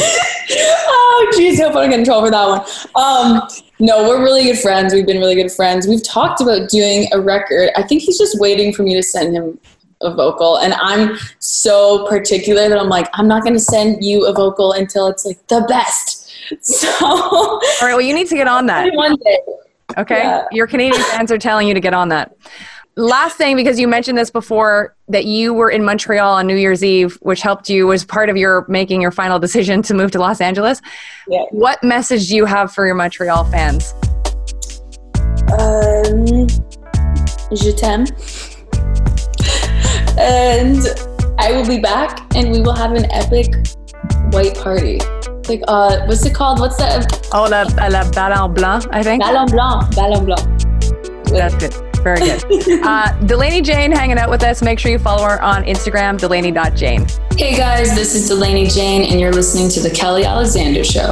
[0.00, 2.60] oh, jeez, hope I don't get in trouble for that one.
[2.96, 3.48] Um,
[3.78, 4.92] no, we're really good friends.
[4.92, 5.86] We've been really good friends.
[5.86, 7.70] We've talked about doing a record.
[7.74, 9.58] I think he's just waiting for me to send him
[10.02, 10.56] a vocal.
[10.58, 14.72] And I'm so particular that I'm like, I'm not going to send you a vocal
[14.72, 16.18] until it's like the best.
[16.62, 18.92] So, all right, well, you need to get on that.
[18.92, 19.38] One day.
[19.96, 20.18] Okay.
[20.18, 20.46] Yeah.
[20.50, 22.34] Your Canadian fans are telling you to get on that.
[22.96, 26.82] Last thing, because you mentioned this before, that you were in Montreal on New Year's
[26.82, 30.18] Eve, which helped you, was part of your making your final decision to move to
[30.18, 30.82] Los Angeles.
[31.28, 31.44] Yeah.
[31.50, 33.94] What message do you have for your Montreal fans?
[35.52, 36.48] Um,
[37.54, 38.06] je t'aime.
[40.18, 40.82] And
[41.38, 43.54] I will be back and we will have an epic
[44.32, 44.98] white party.
[45.48, 46.60] Like, uh, what's it called?
[46.60, 47.28] What's that?
[47.32, 49.22] Oh, la, la Bal en Blanc, I think.
[49.22, 49.94] Bal en Blanc.
[49.96, 50.60] Bal en Blanc.
[51.26, 51.74] That's good.
[52.02, 52.82] Very good.
[52.84, 54.62] uh, Delaney Jane hanging out with us.
[54.62, 57.06] Make sure you follow her on Instagram, delaney.jane.
[57.36, 61.10] Hey guys, this is Delaney Jane, and you're listening to The Kelly Alexander Show.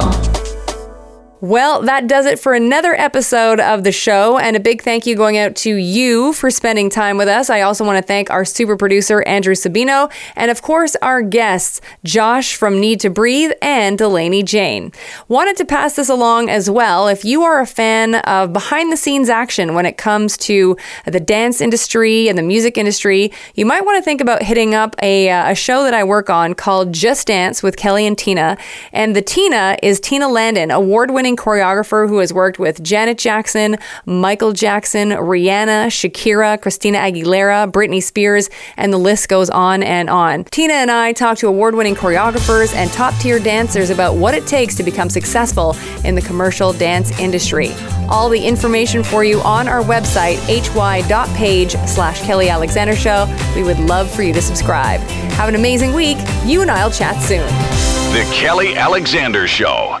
[1.41, 4.37] Well, that does it for another episode of the show.
[4.37, 7.49] And a big thank you going out to you for spending time with us.
[7.49, 11.79] I also want to thank our super producer, Andrew Sabino, and of course, our guests,
[12.03, 14.91] Josh from Need to Breathe and Delaney Jane.
[15.29, 17.07] Wanted to pass this along as well.
[17.07, 20.75] If you are a fan of behind the scenes action when it comes to
[21.05, 24.93] the dance industry and the music industry, you might want to think about hitting up
[25.01, 28.57] a, uh, a show that I work on called Just Dance with Kelly and Tina.
[28.91, 33.77] And the Tina is Tina Landon, award winning choreographer who has worked with Janet Jackson,
[34.05, 40.43] Michael Jackson, Rihanna, Shakira, Christina Aguilera, Britney Spears, and the list goes on and on.
[40.45, 44.47] Tina and I talk to award winning choreographers and top tier dancers about what it
[44.47, 47.71] takes to become successful in the commercial dance industry.
[48.09, 53.27] All the information for you on our website, hy.page slash Kelly Alexander Show.
[53.55, 54.99] We would love for you to subscribe.
[55.31, 56.17] Have an amazing week.
[56.45, 57.47] You and I'll chat soon.
[58.13, 59.99] The Kelly Alexander Show.